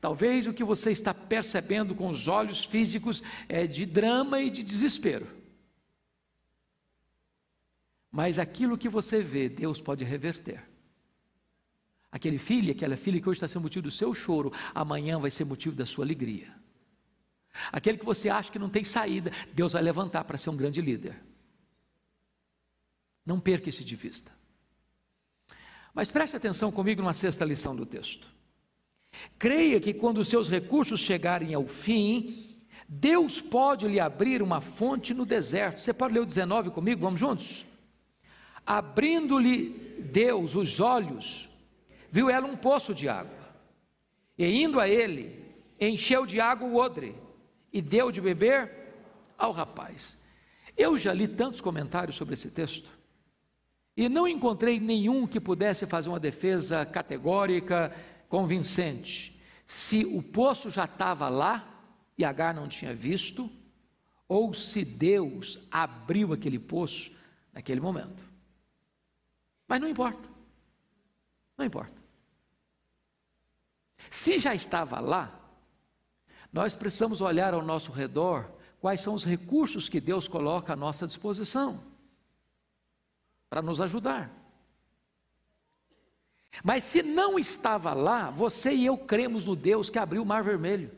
Talvez 0.00 0.46
o 0.46 0.54
que 0.54 0.64
você 0.64 0.90
está 0.90 1.12
percebendo 1.12 1.94
com 1.94 2.08
os 2.08 2.26
olhos 2.26 2.64
físicos 2.64 3.22
é 3.48 3.66
de 3.66 3.84
drama 3.84 4.40
e 4.40 4.50
de 4.50 4.62
desespero. 4.62 5.28
Mas 8.10 8.38
aquilo 8.38 8.78
que 8.78 8.88
você 8.88 9.22
vê, 9.22 9.48
Deus 9.48 9.80
pode 9.80 10.02
reverter. 10.02 10.66
Aquele 12.10 12.38
filho, 12.38 12.72
aquela 12.72 12.96
filha 12.96 13.20
que 13.20 13.28
hoje 13.28 13.36
está 13.36 13.46
sendo 13.46 13.62
motivo 13.62 13.84
do 13.84 13.90
seu 13.90 14.12
choro, 14.14 14.52
amanhã 14.74 15.18
vai 15.18 15.30
ser 15.30 15.44
motivo 15.44 15.76
da 15.76 15.86
sua 15.86 16.04
alegria. 16.04 16.52
Aquele 17.70 17.98
que 17.98 18.04
você 18.04 18.28
acha 18.28 18.50
que 18.50 18.58
não 18.58 18.70
tem 18.70 18.82
saída, 18.82 19.30
Deus 19.52 19.74
vai 19.74 19.82
levantar 19.82 20.24
para 20.24 20.38
ser 20.38 20.50
um 20.50 20.56
grande 20.56 20.80
líder. 20.80 21.22
Não 23.24 23.38
perca 23.38 23.68
isso 23.68 23.84
de 23.84 23.94
vista. 23.94 24.32
Mas 25.92 26.10
preste 26.10 26.34
atenção 26.34 26.72
comigo 26.72 27.02
numa 27.02 27.12
sexta 27.12 27.44
lição 27.44 27.76
do 27.76 27.84
texto. 27.84 28.39
Creia 29.38 29.80
que 29.80 29.94
quando 29.94 30.18
os 30.18 30.28
seus 30.28 30.48
recursos 30.48 31.00
chegarem 31.00 31.54
ao 31.54 31.66
fim, 31.66 32.58
Deus 32.88 33.40
pode 33.40 33.86
lhe 33.86 34.00
abrir 34.00 34.42
uma 34.42 34.60
fonte 34.60 35.14
no 35.14 35.24
deserto. 35.24 35.80
Você 35.80 35.92
pode 35.92 36.14
ler 36.14 36.20
o 36.20 36.26
19 36.26 36.70
comigo? 36.70 37.00
Vamos 37.00 37.20
juntos? 37.20 37.64
Abrindo-lhe 38.66 39.98
Deus 40.12 40.54
os 40.54 40.80
olhos, 40.80 41.48
viu 42.10 42.28
ela 42.28 42.46
um 42.46 42.56
poço 42.56 42.92
de 42.92 43.08
água. 43.08 43.38
E 44.36 44.62
indo 44.62 44.80
a 44.80 44.88
ele, 44.88 45.44
encheu 45.80 46.26
de 46.26 46.40
água 46.40 46.68
o 46.68 46.76
odre 46.76 47.14
e 47.72 47.80
deu 47.80 48.10
de 48.10 48.20
beber 48.20 48.70
ao 49.38 49.52
rapaz. 49.52 50.18
Eu 50.76 50.98
já 50.98 51.12
li 51.12 51.28
tantos 51.28 51.60
comentários 51.60 52.16
sobre 52.16 52.34
esse 52.34 52.50
texto 52.50 52.90
e 53.96 54.08
não 54.08 54.26
encontrei 54.26 54.80
nenhum 54.80 55.26
que 55.26 55.40
pudesse 55.40 55.86
fazer 55.86 56.08
uma 56.08 56.20
defesa 56.20 56.84
categórica 56.84 57.94
convincente 58.30 59.38
se 59.66 60.06
o 60.06 60.22
poço 60.22 60.70
já 60.70 60.86
estava 60.86 61.28
lá 61.28 61.68
e 62.16 62.24
Agar 62.24 62.54
não 62.54 62.68
tinha 62.68 62.94
visto, 62.94 63.50
ou 64.26 64.54
se 64.54 64.84
Deus 64.84 65.58
abriu 65.70 66.32
aquele 66.32 66.58
poço 66.58 67.12
naquele 67.52 67.80
momento. 67.80 68.24
Mas 69.66 69.80
não 69.80 69.88
importa. 69.88 70.28
Não 71.58 71.66
importa. 71.66 71.94
Se 74.08 74.38
já 74.38 74.54
estava 74.54 75.00
lá, 75.00 75.38
nós 76.52 76.74
precisamos 76.74 77.20
olhar 77.20 77.52
ao 77.52 77.62
nosso 77.62 77.92
redor 77.92 78.50
quais 78.80 79.00
são 79.00 79.14
os 79.14 79.24
recursos 79.24 79.88
que 79.88 80.00
Deus 80.00 80.26
coloca 80.26 80.72
à 80.72 80.76
nossa 80.76 81.06
disposição 81.06 81.82
para 83.48 83.62
nos 83.62 83.80
ajudar. 83.80 84.39
Mas 86.64 86.84
se 86.84 87.02
não 87.02 87.38
estava 87.38 87.94
lá, 87.94 88.30
você 88.30 88.72
e 88.72 88.86
eu 88.86 88.98
cremos 88.98 89.44
no 89.44 89.54
Deus 89.54 89.88
que 89.88 89.98
abriu 89.98 90.22
o 90.22 90.26
mar 90.26 90.42
vermelho. 90.42 90.90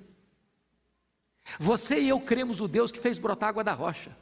Você 1.59 2.01
e 2.01 2.09
eu 2.09 2.21
cremos 2.21 2.61
no 2.61 2.69
Deus 2.69 2.91
que 2.91 3.01
fez 3.01 3.19
brotar 3.19 3.51
água 3.51 3.65
da 3.65 3.73
rocha. 3.73 4.17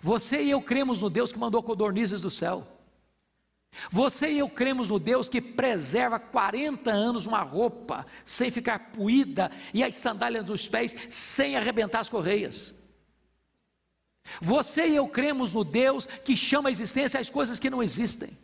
Você 0.00 0.42
e 0.42 0.50
eu 0.50 0.62
cremos 0.62 1.00
no 1.00 1.10
Deus 1.10 1.32
que 1.32 1.38
mandou 1.38 1.62
codornizes 1.62 2.20
do 2.20 2.30
céu. 2.30 2.66
Você 3.90 4.30
e 4.30 4.38
eu 4.38 4.48
cremos 4.48 4.88
no 4.88 4.98
Deus 4.98 5.28
que 5.28 5.40
preserva 5.40 6.18
40 6.18 6.90
anos 6.90 7.26
uma 7.26 7.42
roupa 7.42 8.06
sem 8.24 8.50
ficar 8.50 8.92
puída 8.92 9.50
e 9.72 9.82
as 9.82 9.96
sandálias 9.96 10.44
dos 10.44 10.68
pés 10.68 10.94
sem 11.10 11.56
arrebentar 11.56 12.00
as 12.00 12.08
correias. 12.08 12.72
Você 14.40 14.86
e 14.86 14.96
eu 14.96 15.08
cremos 15.08 15.52
no 15.52 15.64
Deus 15.64 16.06
que 16.06 16.36
chama 16.36 16.68
a 16.68 16.72
existência 16.72 17.20
as 17.20 17.28
coisas 17.28 17.58
que 17.58 17.68
não 17.68 17.82
existem. 17.82 18.38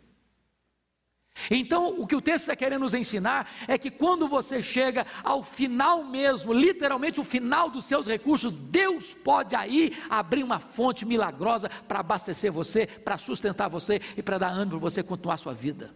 Então, 1.49 1.99
o 1.99 2.05
que 2.05 2.15
o 2.15 2.21
texto 2.21 2.41
está 2.41 2.55
querendo 2.55 2.81
nos 2.81 2.93
ensinar 2.93 3.49
é 3.67 3.77
que 3.77 3.89
quando 3.89 4.27
você 4.27 4.61
chega 4.61 5.05
ao 5.23 5.43
final 5.43 6.03
mesmo, 6.03 6.53
literalmente 6.53 7.19
o 7.19 7.23
final 7.23 7.69
dos 7.69 7.85
seus 7.85 8.05
recursos, 8.05 8.51
Deus 8.51 9.13
pode 9.13 9.55
aí 9.55 9.95
abrir 10.09 10.43
uma 10.43 10.59
fonte 10.59 11.05
milagrosa 11.05 11.69
para 11.87 11.99
abastecer 11.99 12.51
você, 12.51 12.85
para 12.85 13.17
sustentar 13.17 13.69
você 13.69 14.01
e 14.15 14.21
para 14.21 14.37
dar 14.37 14.49
ânimo 14.49 14.71
para 14.71 14.89
você 14.89 15.01
continuar 15.01 15.35
a 15.35 15.37
sua 15.37 15.53
vida. 15.53 15.95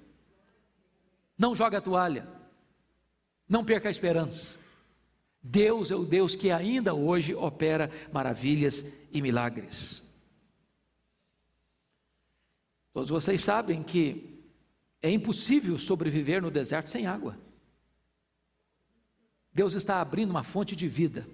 Não 1.37 1.53
jogue 1.53 1.75
a 1.75 1.81
toalha, 1.81 2.27
não 3.47 3.63
perca 3.63 3.89
a 3.89 3.91
esperança. 3.91 4.57
Deus 5.43 5.91
é 5.91 5.95
o 5.95 6.05
Deus 6.05 6.35
que 6.35 6.49
ainda 6.49 6.93
hoje 6.95 7.35
opera 7.35 7.91
maravilhas 8.11 8.83
e 9.11 9.21
milagres. 9.21 10.01
Todos 12.93 13.11
vocês 13.11 13.43
sabem 13.43 13.83
que 13.83 14.34
é 15.05 15.11
impossível 15.11 15.77
sobreviver 15.77 16.41
no 16.41 16.49
deserto 16.49 16.89
sem 16.89 17.05
água. 17.05 17.37
Deus 19.53 19.75
está 19.75 20.01
abrindo 20.01 20.31
uma 20.31 20.41
fonte 20.41 20.75
de 20.75 20.87
vida. 20.87 21.27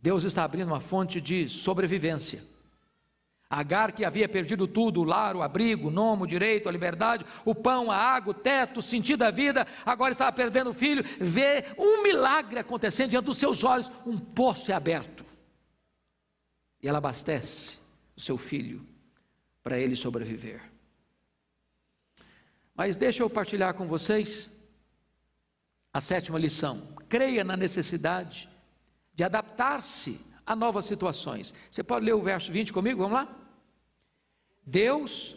Deus 0.00 0.24
está 0.24 0.44
abrindo 0.44 0.68
uma 0.68 0.80
fonte 0.80 1.20
de 1.20 1.46
sobrevivência. 1.46 2.42
Agar 3.50 3.92
que 3.92 4.02
havia 4.02 4.26
perdido 4.26 4.66
tudo, 4.66 5.02
o 5.02 5.04
lar, 5.04 5.36
o 5.36 5.42
abrigo, 5.42 5.88
o 5.88 5.90
nome, 5.90 6.22
o 6.22 6.26
direito, 6.26 6.70
a 6.70 6.72
liberdade, 6.72 7.26
o 7.44 7.54
pão, 7.54 7.90
a 7.90 7.96
água, 7.96 8.30
o 8.30 8.34
teto, 8.34 8.78
o 8.78 8.82
sentido 8.82 9.18
da 9.18 9.30
vida, 9.30 9.66
agora 9.84 10.12
estava 10.12 10.32
perdendo 10.32 10.70
o 10.70 10.74
filho, 10.74 11.04
vê 11.20 11.66
um 11.76 12.02
milagre 12.02 12.58
acontecendo 12.58 13.10
diante 13.10 13.26
dos 13.26 13.36
seus 13.36 13.62
olhos, 13.62 13.92
um 14.06 14.16
poço 14.18 14.72
é 14.72 14.74
aberto. 14.74 15.22
E 16.82 16.88
ela 16.88 16.96
abastece 16.96 17.78
o 18.16 18.20
seu 18.22 18.38
filho 18.38 18.86
para 19.62 19.78
ele 19.78 19.94
sobreviver. 19.94 20.77
Mas 22.78 22.94
deixa 22.94 23.24
eu 23.24 23.28
partilhar 23.28 23.74
com 23.74 23.88
vocês 23.88 24.48
a 25.92 26.00
sétima 26.00 26.38
lição. 26.38 26.94
Creia 27.08 27.42
na 27.42 27.56
necessidade 27.56 28.48
de 29.12 29.24
adaptar-se 29.24 30.20
a 30.46 30.54
novas 30.54 30.84
situações. 30.84 31.52
Você 31.68 31.82
pode 31.82 32.06
ler 32.06 32.12
o 32.12 32.22
verso 32.22 32.52
20 32.52 32.72
comigo? 32.72 33.02
Vamos 33.02 33.18
lá? 33.18 33.36
Deus 34.64 35.34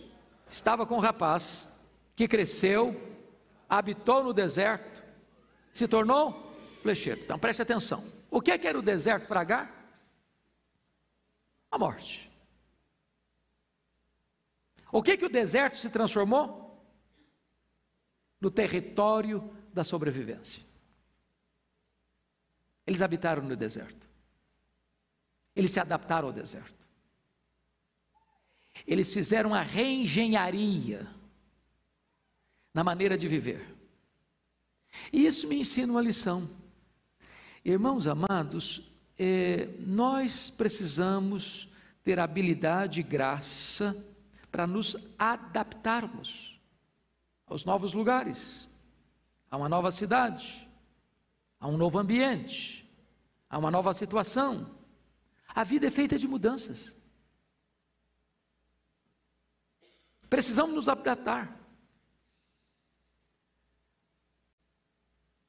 estava 0.48 0.86
com 0.86 0.98
um 0.98 1.00
rapaz 1.00 1.68
que 2.16 2.28
cresceu, 2.28 2.96
habitou 3.68 4.24
no 4.24 4.34
deserto, 4.34 5.02
se 5.74 5.88
tornou 5.88 6.56
flecheiro. 6.84 7.22
Então 7.22 7.40
preste 7.40 7.64
atenção. 7.64 8.06
O 8.30 8.40
que, 8.40 8.52
é 8.52 8.58
que 8.60 8.68
era 8.68 8.78
o 8.78 8.84
deserto 8.84 9.28
para 9.28 9.42
Agar? 9.42 9.98
A 11.72 11.80
morte. 11.80 12.32
O 14.92 15.02
que, 15.02 15.18
que 15.18 15.26
o 15.26 15.30
deserto 15.30 15.80
se 15.80 15.90
transformou? 15.90 16.71
No 18.42 18.52
território 18.52 19.50
da 19.72 19.84
sobrevivência. 19.84 20.64
Eles 22.86 23.02
habitaram 23.02 23.44
no 23.44 23.56
deserto. 23.56 24.10
Eles 25.56 25.72
se 25.72 25.80
adaptaram 25.80 26.28
ao 26.28 26.34
deserto. 26.34 26.82
Eles 28.86 29.14
fizeram 29.14 29.54
a 29.54 29.62
reengenharia 29.62 31.08
na 32.74 32.84
maneira 32.84 33.18
de 33.18 33.28
viver. 33.28 33.66
E 35.12 35.26
isso 35.26 35.48
me 35.48 35.58
ensina 35.58 35.94
uma 35.94 36.02
lição. 36.02 36.50
Irmãos 37.64 38.08
amados, 38.08 38.92
é, 39.18 39.70
nós 39.80 40.50
precisamos 40.50 41.70
ter 42.04 42.20
habilidade 42.20 43.02
e 43.02 43.04
graça 43.04 43.96
para 44.52 44.66
nos 44.66 44.98
adaptarmos 45.18 46.51
aos 47.52 47.66
novos 47.66 47.94
lugares, 47.94 48.70
a 49.50 49.58
uma 49.58 49.68
nova 49.68 49.92
cidade, 49.92 50.66
a 51.60 51.68
um 51.68 51.76
novo 51.76 52.00
ambiente, 52.00 52.90
a 53.50 53.58
uma 53.58 53.70
nova 53.70 53.94
situação. 53.94 54.74
A 55.50 55.66
vida 55.66 55.88
é 55.88 55.92
feita 55.92 56.18
de 56.18 56.30
mudanças. 56.30 56.96
Precisamos 60.30 60.74
nos 60.74 60.88
adaptar. 60.88 61.60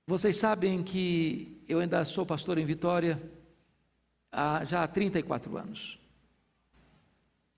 Vocês 0.05 0.37
sabem 0.37 0.83
que 0.83 1.65
eu 1.69 1.79
ainda 1.79 2.05
sou 2.05 2.27
pastor 2.27 2.59
em 2.59 2.65
Vitória 2.65 3.23
há, 4.33 4.65
já 4.65 4.83
há 4.83 4.89
34 4.89 5.57
anos. 5.57 6.02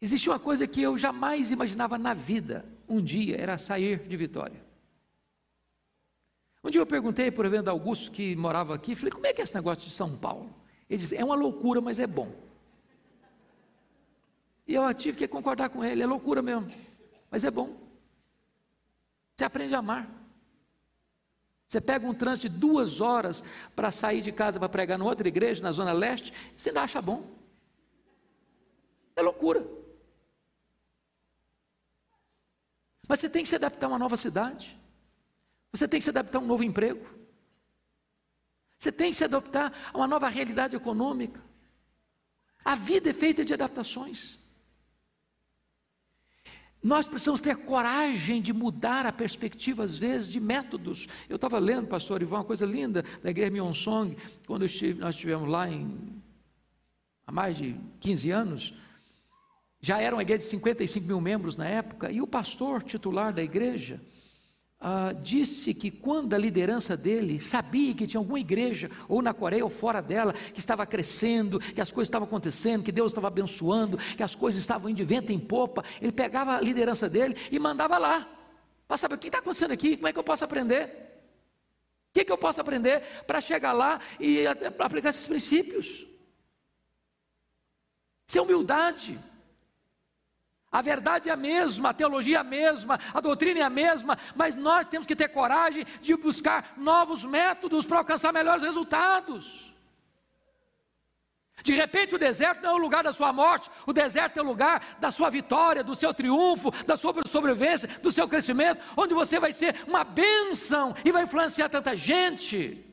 Existe 0.04 0.28
uma 0.28 0.38
coisa 0.38 0.66
que 0.66 0.82
eu 0.82 0.98
jamais 0.98 1.50
imaginava 1.50 1.96
na 1.96 2.12
vida, 2.12 2.62
um 2.86 3.00
dia, 3.00 3.40
era 3.40 3.56
sair 3.56 4.06
de 4.06 4.14
Vitória. 4.18 4.62
Um 6.62 6.68
dia 6.68 6.78
eu 6.78 6.84
perguntei 6.84 7.30
por 7.30 7.46
Evandro 7.46 7.70
Augusto, 7.70 8.12
que 8.12 8.36
morava 8.36 8.74
aqui, 8.74 8.94
falei, 8.94 9.10
como 9.10 9.26
é 9.26 9.32
que 9.32 9.40
é 9.40 9.44
esse 9.44 9.54
negócio 9.54 9.82
de 9.88 9.90
São 9.90 10.14
Paulo? 10.14 10.54
Ele 10.90 10.98
disse, 10.98 11.16
é 11.16 11.24
uma 11.24 11.34
loucura, 11.34 11.80
mas 11.80 11.98
é 11.98 12.06
bom. 12.06 12.30
E 14.68 14.74
eu 14.74 14.92
tive 14.92 15.16
que 15.16 15.26
concordar 15.26 15.70
com 15.70 15.82
ele, 15.82 16.02
é 16.02 16.06
loucura 16.06 16.42
mesmo, 16.42 16.68
mas 17.30 17.42
é 17.42 17.50
bom. 17.50 17.74
Você 19.34 19.44
aprende 19.46 19.74
a 19.74 19.78
amar. 19.78 20.06
Você 21.66 21.80
pega 21.80 22.06
um 22.06 22.12
trânsito 22.12 22.50
de 22.50 22.58
duas 22.58 23.00
horas 23.00 23.42
para 23.74 23.90
sair 23.90 24.20
de 24.20 24.32
casa 24.32 24.58
para 24.58 24.68
pregar 24.68 24.98
em 24.98 25.02
outra 25.02 25.26
igreja, 25.26 25.62
na 25.62 25.72
Zona 25.72 25.94
Leste, 25.94 26.30
você 26.54 26.68
ainda 26.68 26.82
acha 26.82 27.00
bom. 27.00 27.24
É 29.16 29.22
loucura. 29.22 29.82
Mas 33.08 33.20
você 33.20 33.28
tem 33.28 33.42
que 33.42 33.48
se 33.48 33.56
adaptar 33.56 33.86
a 33.86 33.90
uma 33.90 33.98
nova 33.98 34.16
cidade. 34.16 34.78
Você 35.72 35.86
tem 35.88 35.98
que 35.98 36.04
se 36.04 36.10
adaptar 36.10 36.38
a 36.38 36.42
um 36.42 36.46
novo 36.46 36.62
emprego. 36.62 37.06
Você 38.78 38.92
tem 38.92 39.10
que 39.10 39.16
se 39.16 39.24
adaptar 39.24 39.72
a 39.92 39.96
uma 39.96 40.06
nova 40.06 40.28
realidade 40.28 40.76
econômica. 40.76 41.42
A 42.64 42.74
vida 42.74 43.10
é 43.10 43.12
feita 43.12 43.44
de 43.44 43.52
adaptações. 43.52 44.38
Nós 46.82 47.08
precisamos 47.08 47.40
ter 47.40 47.56
coragem 47.56 48.42
de 48.42 48.52
mudar 48.52 49.06
a 49.06 49.12
perspectiva, 49.12 49.84
às 49.84 49.96
vezes, 49.96 50.30
de 50.30 50.38
métodos. 50.38 51.08
Eu 51.30 51.36
estava 51.36 51.58
lendo, 51.58 51.86
pastor 51.86 52.20
Ivan, 52.20 52.36
uma 52.36 52.44
coisa 52.44 52.66
linda 52.66 53.02
da 53.22 53.30
igreja 53.30 53.50
Myeonsong, 53.50 54.14
quando 54.46 54.66
estive, 54.66 55.00
nós 55.00 55.14
estivemos 55.14 55.48
lá 55.48 55.66
em, 55.66 56.22
há 57.26 57.32
mais 57.32 57.56
de 57.56 57.74
15 58.00 58.30
anos, 58.30 58.74
já 59.84 60.00
era 60.00 60.16
uma 60.16 60.22
igreja 60.22 60.38
de 60.38 60.48
55 60.48 61.06
mil 61.06 61.20
membros 61.20 61.58
na 61.58 61.68
época, 61.68 62.10
e 62.10 62.22
o 62.22 62.26
pastor 62.26 62.82
titular 62.82 63.34
da 63.34 63.42
igreja 63.42 64.00
ah, 64.80 65.12
disse 65.12 65.74
que 65.74 65.90
quando 65.90 66.32
a 66.32 66.38
liderança 66.38 66.96
dele 66.96 67.38
sabia 67.38 67.92
que 67.92 68.06
tinha 68.06 68.18
alguma 68.18 68.40
igreja, 68.40 68.90
ou 69.06 69.20
na 69.20 69.34
Coreia 69.34 69.62
ou 69.62 69.68
fora 69.68 70.00
dela, 70.00 70.32
que 70.32 70.58
estava 70.58 70.86
crescendo, 70.86 71.58
que 71.58 71.82
as 71.82 71.92
coisas 71.92 72.08
estavam 72.08 72.26
acontecendo, 72.26 72.82
que 72.82 72.90
Deus 72.90 73.12
estava 73.12 73.26
abençoando, 73.26 73.98
que 73.98 74.22
as 74.22 74.34
coisas 74.34 74.58
estavam 74.58 74.88
indo 74.88 74.96
de 74.96 75.04
vento 75.04 75.32
em 75.32 75.38
popa, 75.38 75.84
ele 76.00 76.12
pegava 76.12 76.56
a 76.56 76.60
liderança 76.62 77.06
dele 77.06 77.36
e 77.52 77.58
mandava 77.58 77.98
lá, 77.98 78.26
para 78.88 78.96
saber 78.96 79.16
o 79.16 79.18
que 79.18 79.26
está 79.26 79.40
acontecendo 79.40 79.72
aqui, 79.72 79.96
como 79.96 80.08
é 80.08 80.14
que 80.14 80.18
eu 80.18 80.24
posso 80.24 80.44
aprender? 80.44 80.86
O 82.08 82.14
que, 82.14 82.24
que 82.24 82.32
eu 82.32 82.38
posso 82.38 82.58
aprender 82.58 83.02
para 83.26 83.38
chegar 83.38 83.74
lá 83.74 84.00
e 84.18 84.46
aplicar 84.46 85.10
esses 85.10 85.26
princípios? 85.26 86.06
Isso 88.26 88.38
é 88.38 88.40
humildade. 88.40 89.20
A 90.74 90.82
verdade 90.82 91.28
é 91.28 91.32
a 91.32 91.36
mesma, 91.36 91.90
a 91.90 91.94
teologia 91.94 92.38
é 92.38 92.40
a 92.40 92.42
mesma, 92.42 92.98
a 93.14 93.20
doutrina 93.20 93.60
é 93.60 93.62
a 93.62 93.70
mesma, 93.70 94.18
mas 94.34 94.56
nós 94.56 94.84
temos 94.84 95.06
que 95.06 95.14
ter 95.14 95.28
coragem 95.28 95.86
de 96.00 96.16
buscar 96.16 96.74
novos 96.76 97.24
métodos 97.24 97.86
para 97.86 97.98
alcançar 97.98 98.32
melhores 98.32 98.64
resultados. 98.64 99.72
De 101.62 101.72
repente, 101.74 102.16
o 102.16 102.18
deserto 102.18 102.60
não 102.60 102.70
é 102.70 102.74
o 102.74 102.78
lugar 102.78 103.04
da 103.04 103.12
sua 103.12 103.32
morte, 103.32 103.70
o 103.86 103.92
deserto 103.92 104.36
é 104.36 104.42
o 104.42 104.44
lugar 104.44 104.96
da 104.98 105.12
sua 105.12 105.30
vitória, 105.30 105.84
do 105.84 105.94
seu 105.94 106.12
triunfo, 106.12 106.72
da 106.84 106.96
sua 106.96 107.14
sobrevivência, 107.28 107.88
do 108.02 108.10
seu 108.10 108.26
crescimento, 108.26 108.84
onde 108.96 109.14
você 109.14 109.38
vai 109.38 109.52
ser 109.52 109.76
uma 109.86 110.02
bênção 110.02 110.92
e 111.04 111.12
vai 111.12 111.22
influenciar 111.22 111.68
tanta 111.68 111.94
gente. 111.94 112.84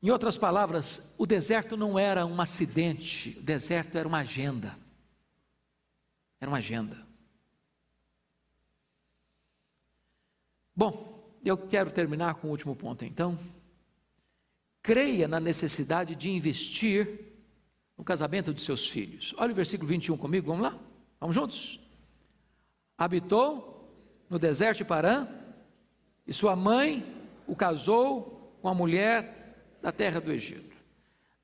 Em 0.00 0.10
outras 0.10 0.38
palavras, 0.38 1.12
o 1.18 1.26
deserto 1.26 1.76
não 1.76 1.98
era 1.98 2.24
um 2.24 2.40
acidente, 2.40 3.36
o 3.38 3.42
deserto 3.42 3.98
era 3.98 4.06
uma 4.06 4.18
agenda. 4.18 4.78
Era 6.40 6.48
uma 6.48 6.58
agenda. 6.58 7.04
Bom, 10.74 11.36
eu 11.44 11.58
quero 11.58 11.90
terminar 11.90 12.36
com 12.36 12.46
o 12.46 12.50
último 12.50 12.76
ponto 12.76 13.04
então. 13.04 13.36
Creia 14.80 15.26
na 15.26 15.40
necessidade 15.40 16.14
de 16.14 16.30
investir 16.30 17.28
no 17.96 18.04
casamento 18.04 18.54
de 18.54 18.60
seus 18.60 18.88
filhos. 18.88 19.34
Olha 19.36 19.50
o 19.50 19.56
versículo 19.56 19.88
21 19.88 20.16
comigo, 20.16 20.46
vamos 20.46 20.62
lá? 20.62 20.78
Vamos 21.18 21.34
juntos? 21.34 21.80
Habitou 22.96 23.92
no 24.30 24.38
deserto 24.38 24.78
de 24.78 24.84
Parã, 24.84 25.26
e 26.24 26.32
sua 26.32 26.54
mãe 26.54 27.04
o 27.46 27.56
casou 27.56 28.56
com 28.62 28.68
a 28.68 28.74
mulher 28.74 29.37
da 29.80 29.92
terra 29.92 30.20
do 30.20 30.32
Egito. 30.32 30.76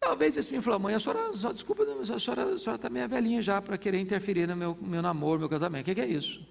Talvez 0.01 0.37
esse 0.37 0.53
me 0.53 0.61
falou, 0.61 0.79
mãe, 0.79 0.95
a 0.95 1.01
senhora, 1.01 1.33
só, 1.33 1.53
desculpa, 1.53 1.83
a 1.83 2.19
senhora 2.19 2.53
está 2.75 2.91
meio 2.91 3.09
velhinha 3.09 3.41
já 3.41 3.63
para 3.63 3.79
querer 3.79 3.99
interferir 3.99 4.47
no 4.47 4.55
meu, 4.55 4.77
meu 4.81 5.01
namoro, 5.01 5.41
meu 5.41 5.49
casamento. 5.49 5.83
O 5.83 5.85
que, 5.87 5.95
que 5.95 6.01
é 6.01 6.07
isso? 6.07 6.47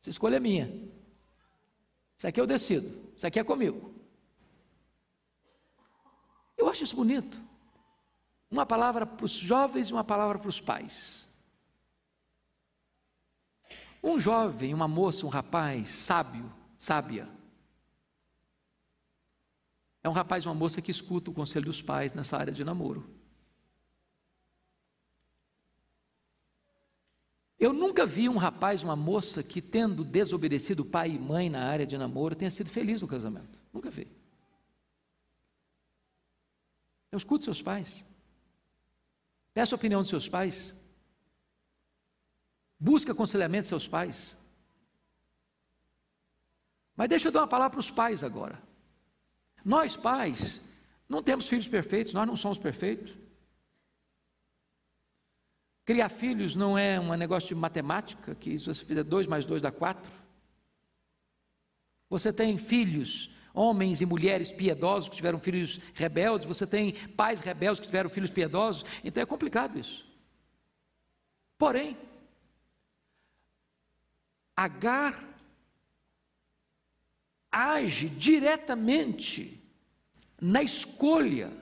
Essa 0.00 0.10
escolha 0.10 0.36
é 0.36 0.40
minha. 0.40 0.66
Isso 2.16 2.26
aqui 2.26 2.40
eu 2.40 2.46
decido. 2.46 3.12
Isso 3.14 3.26
aqui 3.26 3.38
é 3.38 3.44
comigo. 3.44 3.94
Eu 6.56 6.68
acho 6.68 6.82
isso 6.82 6.96
bonito. 6.96 7.38
Uma 8.50 8.64
palavra 8.64 9.04
para 9.04 9.24
os 9.24 9.32
jovens 9.32 9.90
e 9.90 9.92
uma 9.92 10.02
palavra 10.02 10.38
para 10.38 10.48
os 10.48 10.60
pais. 10.60 11.28
Um 14.02 14.18
jovem, 14.18 14.72
uma 14.72 14.88
moça, 14.88 15.26
um 15.26 15.28
rapaz 15.28 15.90
sábio, 15.90 16.50
sábia, 16.78 17.28
é 20.02 20.08
um 20.08 20.12
rapaz 20.12 20.46
uma 20.46 20.54
moça 20.54 20.80
que 20.80 20.90
escuta 20.90 21.30
o 21.30 21.34
conselho 21.34 21.66
dos 21.66 21.82
pais 21.82 22.14
nessa 22.14 22.36
área 22.36 22.52
de 22.52 22.64
namoro. 22.64 23.18
Eu 27.58 27.72
nunca 27.72 28.06
vi 28.06 28.28
um 28.28 28.36
rapaz, 28.36 28.84
uma 28.84 28.94
moça 28.94 29.42
que, 29.42 29.60
tendo 29.60 30.04
desobedecido 30.04 30.84
pai 30.84 31.10
e 31.10 31.18
mãe 31.18 31.50
na 31.50 31.64
área 31.64 31.84
de 31.84 31.98
namoro, 31.98 32.36
tenha 32.36 32.50
sido 32.50 32.70
feliz 32.70 33.02
no 33.02 33.08
casamento. 33.08 33.60
Nunca 33.72 33.90
vi. 33.90 34.06
Eu 37.10 37.16
escuto 37.16 37.44
seus 37.44 37.60
pais. 37.60 38.04
Peço 39.52 39.74
a 39.74 39.76
opinião 39.76 40.02
dos 40.02 40.10
seus 40.10 40.28
pais. 40.28 40.76
Busque 42.78 43.10
aconselhamento 43.10 43.62
dos 43.62 43.68
seus 43.68 43.88
pais. 43.88 44.36
Mas 46.94 47.08
deixa 47.08 47.26
eu 47.26 47.32
dar 47.32 47.40
uma 47.40 47.48
palavra 47.48 47.70
para 47.70 47.80
os 47.80 47.90
pais 47.90 48.22
agora. 48.22 48.67
Nós, 49.64 49.96
pais, 49.96 50.62
não 51.08 51.22
temos 51.22 51.48
filhos 51.48 51.68
perfeitos, 51.68 52.12
nós 52.12 52.26
não 52.26 52.36
somos 52.36 52.58
perfeitos. 52.58 53.14
Criar 55.84 56.08
filhos 56.08 56.54
não 56.54 56.76
é 56.76 57.00
um 57.00 57.14
negócio 57.14 57.48
de 57.48 57.54
matemática, 57.54 58.34
que 58.34 58.58
se 58.58 58.66
você 58.66 58.84
fizer 58.84 59.02
2 59.02 59.26
mais 59.26 59.46
2 59.46 59.62
dá 59.62 59.72
4. 59.72 60.10
Você 62.10 62.32
tem 62.32 62.58
filhos 62.58 63.30
homens 63.54 64.00
e 64.00 64.06
mulheres 64.06 64.52
piedosos 64.52 65.08
que 65.08 65.16
tiveram 65.16 65.40
filhos 65.40 65.80
rebeldes, 65.94 66.46
você 66.46 66.66
tem 66.66 66.92
pais 67.16 67.40
rebeldes 67.40 67.80
que 67.80 67.86
tiveram 67.86 68.08
filhos 68.08 68.30
piedosos, 68.30 68.84
então 69.02 69.22
é 69.22 69.26
complicado 69.26 69.78
isso. 69.78 70.06
Porém, 71.56 71.96
Agar 74.58 75.14
age 77.50 78.08
diretamente 78.08 79.62
na 80.40 80.62
escolha 80.62 81.52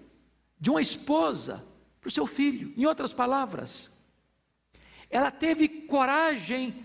de 0.58 0.70
uma 0.70 0.80
esposa 0.80 1.64
para 2.00 2.08
o 2.08 2.10
seu 2.10 2.26
filho. 2.26 2.72
Em 2.76 2.86
outras 2.86 3.12
palavras, 3.12 3.92
ela 5.10 5.30
teve 5.30 5.68
coragem 5.68 6.84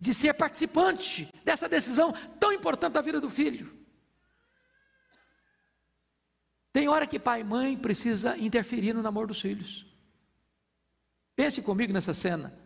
de 0.00 0.14
ser 0.14 0.34
participante 0.34 1.32
dessa 1.44 1.68
decisão 1.68 2.12
tão 2.38 2.52
importante 2.52 2.92
da 2.92 3.00
vida 3.00 3.20
do 3.20 3.28
filho. 3.28 3.76
Tem 6.72 6.88
hora 6.88 7.06
que 7.06 7.18
pai 7.18 7.40
e 7.40 7.44
mãe 7.44 7.76
precisa 7.76 8.36
interferir 8.36 8.92
no 8.92 9.02
namoro 9.02 9.28
dos 9.28 9.40
filhos. 9.40 9.86
Pense 11.34 11.60
comigo 11.62 11.92
nessa 11.92 12.14
cena. 12.14 12.56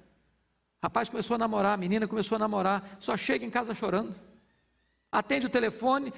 Rapaz 0.82 1.08
começou 1.08 1.36
a 1.36 1.38
namorar, 1.38 1.74
a 1.74 1.76
menina 1.76 2.08
começou 2.08 2.36
a 2.36 2.38
namorar, 2.38 2.96
só 2.98 3.16
chega 3.16 3.44
em 3.44 3.50
casa 3.50 3.72
chorando. 3.72 4.14
Atende 5.12 5.44
o 5.44 5.50
telefone, 5.50 6.10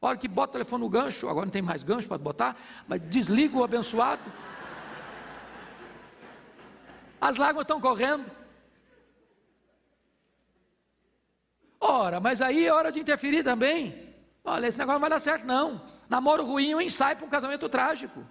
hora 0.00 0.16
que 0.16 0.26
bota 0.26 0.50
o 0.50 0.52
telefone 0.52 0.82
no 0.82 0.88
gancho, 0.88 1.28
agora 1.28 1.44
não 1.44 1.52
tem 1.52 1.60
mais 1.60 1.82
gancho 1.82 2.08
para 2.08 2.16
botar, 2.16 2.56
mas 2.88 3.02
desliga 3.02 3.58
o 3.58 3.62
abençoado. 3.62 4.32
As 7.20 7.36
lágrimas 7.36 7.64
estão 7.64 7.78
correndo. 7.78 8.30
Ora, 11.78 12.20
mas 12.20 12.40
aí 12.40 12.66
é 12.66 12.72
hora 12.72 12.90
de 12.90 12.98
interferir 12.98 13.44
também. 13.44 14.14
Olha, 14.42 14.66
esse 14.66 14.78
negócio 14.78 14.94
não 14.94 15.00
vai 15.00 15.10
dar 15.10 15.20
certo, 15.20 15.44
não. 15.44 15.84
Namoro 16.08 16.44
ruim 16.44 16.74
um 16.74 16.80
ensaio 16.80 17.16
para 17.16 17.26
um 17.26 17.30
casamento 17.30 17.68
trágico. 17.68 18.24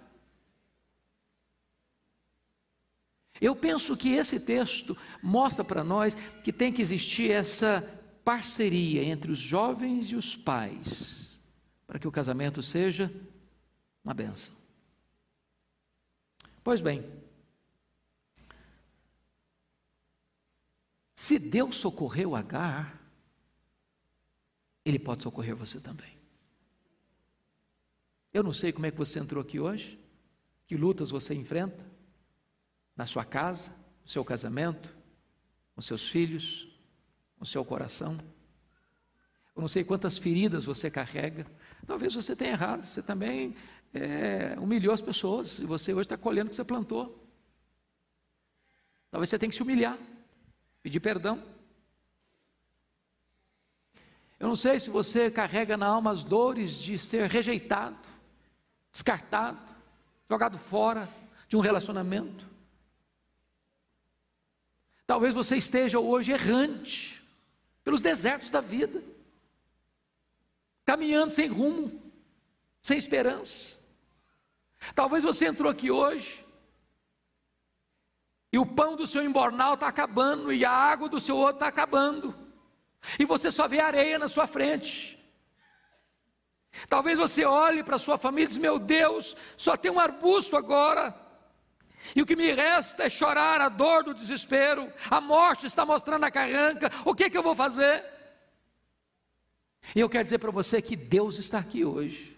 Eu 3.40 3.54
penso 3.54 3.96
que 3.96 4.14
esse 4.14 4.40
texto 4.40 4.96
mostra 5.22 5.62
para 5.64 5.84
nós 5.84 6.14
que 6.42 6.52
tem 6.52 6.72
que 6.72 6.82
existir 6.82 7.30
essa 7.30 7.97
parceria 8.28 9.02
entre 9.04 9.32
os 9.32 9.38
jovens 9.38 10.12
e 10.12 10.14
os 10.14 10.36
pais, 10.36 11.40
para 11.86 11.98
que 11.98 12.06
o 12.06 12.12
casamento 12.12 12.62
seja 12.62 13.10
uma 14.04 14.12
benção. 14.12 14.54
Pois 16.62 16.82
bem, 16.82 17.10
se 21.14 21.38
Deus 21.38 21.76
socorreu 21.76 22.36
Agar, 22.36 23.00
Ele 24.84 24.98
pode 24.98 25.22
socorrer 25.22 25.56
você 25.56 25.80
também. 25.80 26.14
Eu 28.30 28.42
não 28.42 28.52
sei 28.52 28.72
como 28.72 28.84
é 28.84 28.90
que 28.90 28.98
você 28.98 29.18
entrou 29.18 29.40
aqui 29.40 29.58
hoje, 29.58 29.98
que 30.66 30.76
lutas 30.76 31.08
você 31.08 31.34
enfrenta, 31.34 31.82
na 32.94 33.06
sua 33.06 33.24
casa, 33.24 33.70
no 34.02 34.08
seu 34.10 34.22
casamento, 34.22 34.94
com 35.74 35.80
seus 35.80 36.06
filhos, 36.06 36.77
com 37.38 37.44
seu 37.44 37.64
coração. 37.64 38.18
Eu 39.54 39.60
não 39.60 39.68
sei 39.68 39.84
quantas 39.84 40.18
feridas 40.18 40.64
você 40.64 40.90
carrega. 40.90 41.46
Talvez 41.86 42.14
você 42.14 42.34
tenha 42.34 42.52
errado, 42.52 42.82
você 42.82 43.02
também 43.02 43.56
é, 43.94 44.56
humilhou 44.58 44.92
as 44.92 45.00
pessoas 45.00 45.58
e 45.58 45.64
você 45.64 45.92
hoje 45.92 46.02
está 46.02 46.16
colhendo 46.16 46.48
o 46.48 46.50
que 46.50 46.56
você 46.56 46.64
plantou. 46.64 47.24
Talvez 49.10 49.30
você 49.30 49.38
tenha 49.38 49.50
que 49.50 49.56
se 49.56 49.62
humilhar, 49.62 49.98
pedir 50.82 51.00
perdão. 51.00 51.42
Eu 54.38 54.46
não 54.46 54.56
sei 54.56 54.78
se 54.78 54.90
você 54.90 55.30
carrega 55.30 55.76
na 55.76 55.86
alma 55.86 56.12
as 56.12 56.22
dores 56.22 56.74
de 56.74 56.98
ser 56.98 57.28
rejeitado, 57.28 57.98
descartado, 58.92 59.74
jogado 60.28 60.58
fora 60.58 61.08
de 61.48 61.56
um 61.56 61.60
relacionamento. 61.60 62.46
Talvez 65.06 65.34
você 65.34 65.56
esteja 65.56 65.98
hoje 65.98 66.32
errante 66.32 67.17
pelos 67.88 68.02
desertos 68.02 68.50
da 68.50 68.60
vida, 68.60 69.02
caminhando 70.84 71.30
sem 71.30 71.48
rumo, 71.48 72.02
sem 72.82 72.98
esperança. 72.98 73.78
Talvez 74.94 75.24
você 75.24 75.46
entrou 75.46 75.72
aqui 75.72 75.90
hoje 75.90 76.46
e 78.52 78.58
o 78.58 78.66
pão 78.66 78.94
do 78.94 79.06
seu 79.06 79.22
embornal 79.24 79.72
está 79.72 79.88
acabando 79.88 80.52
e 80.52 80.66
a 80.66 80.70
água 80.70 81.08
do 81.08 81.18
seu 81.18 81.34
outro 81.34 81.54
está 81.54 81.68
acabando, 81.68 82.36
e 83.18 83.24
você 83.24 83.50
só 83.50 83.66
vê 83.66 83.80
areia 83.80 84.18
na 84.18 84.28
sua 84.28 84.46
frente. 84.46 85.18
Talvez 86.90 87.16
você 87.16 87.46
olhe 87.46 87.82
para 87.82 87.96
sua 87.96 88.18
família 88.18 88.44
e 88.44 88.48
diz: 88.48 88.58
Meu 88.58 88.78
Deus, 88.78 89.34
só 89.56 89.78
tem 89.78 89.90
um 89.90 89.98
arbusto 89.98 90.58
agora. 90.58 91.18
E 92.14 92.22
o 92.22 92.26
que 92.26 92.36
me 92.36 92.52
resta 92.52 93.04
é 93.04 93.10
chorar 93.10 93.60
a 93.60 93.68
dor 93.68 94.04
do 94.04 94.14
desespero, 94.14 94.92
a 95.10 95.20
morte 95.20 95.66
está 95.66 95.84
mostrando 95.84 96.24
a 96.24 96.30
carranca, 96.30 96.90
o 97.04 97.14
que, 97.14 97.24
é 97.24 97.30
que 97.30 97.36
eu 97.36 97.42
vou 97.42 97.54
fazer? 97.54 98.04
E 99.94 100.00
eu 100.00 100.08
quero 100.08 100.24
dizer 100.24 100.38
para 100.38 100.50
você 100.50 100.80
que 100.80 100.94
Deus 100.94 101.38
está 101.38 101.58
aqui 101.58 101.84
hoje. 101.84 102.37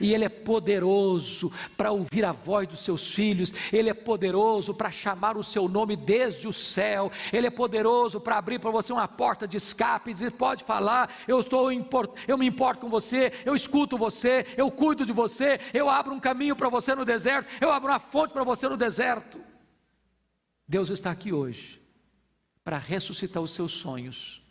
E 0.00 0.14
Ele 0.14 0.24
é 0.24 0.28
poderoso 0.28 1.52
para 1.76 1.90
ouvir 1.90 2.24
a 2.24 2.32
voz 2.32 2.68
dos 2.68 2.80
seus 2.80 3.12
filhos, 3.12 3.52
Ele 3.72 3.90
é 3.90 3.94
poderoso 3.94 4.74
para 4.74 4.90
chamar 4.90 5.36
o 5.36 5.42
seu 5.42 5.68
nome 5.68 5.96
desde 5.96 6.48
o 6.48 6.52
céu, 6.52 7.10
Ele 7.32 7.46
é 7.46 7.50
poderoso 7.50 8.20
para 8.20 8.38
abrir 8.38 8.58
para 8.58 8.70
você 8.70 8.92
uma 8.92 9.08
porta 9.08 9.46
de 9.46 9.56
escape, 9.56 10.10
e 10.10 10.14
dizer, 10.14 10.32
pode 10.32 10.64
falar, 10.64 11.14
eu, 11.26 11.40
estou 11.40 11.70
eu 12.26 12.38
me 12.38 12.46
importo 12.46 12.80
com 12.80 12.88
você, 12.88 13.32
eu 13.44 13.54
escuto 13.54 13.96
você, 13.96 14.46
eu 14.56 14.70
cuido 14.70 15.04
de 15.04 15.12
você, 15.12 15.60
eu 15.72 15.88
abro 15.88 16.14
um 16.14 16.20
caminho 16.20 16.56
para 16.56 16.68
você 16.68 16.94
no 16.94 17.04
deserto, 17.04 17.50
eu 17.60 17.70
abro 17.70 17.90
uma 17.90 17.98
fonte 17.98 18.32
para 18.32 18.44
você 18.44 18.68
no 18.68 18.76
deserto. 18.76 19.40
Deus 20.66 20.90
está 20.90 21.10
aqui 21.10 21.32
hoje 21.32 21.80
para 22.62 22.78
ressuscitar 22.78 23.42
os 23.42 23.52
seus 23.52 23.72
sonhos 23.72 24.42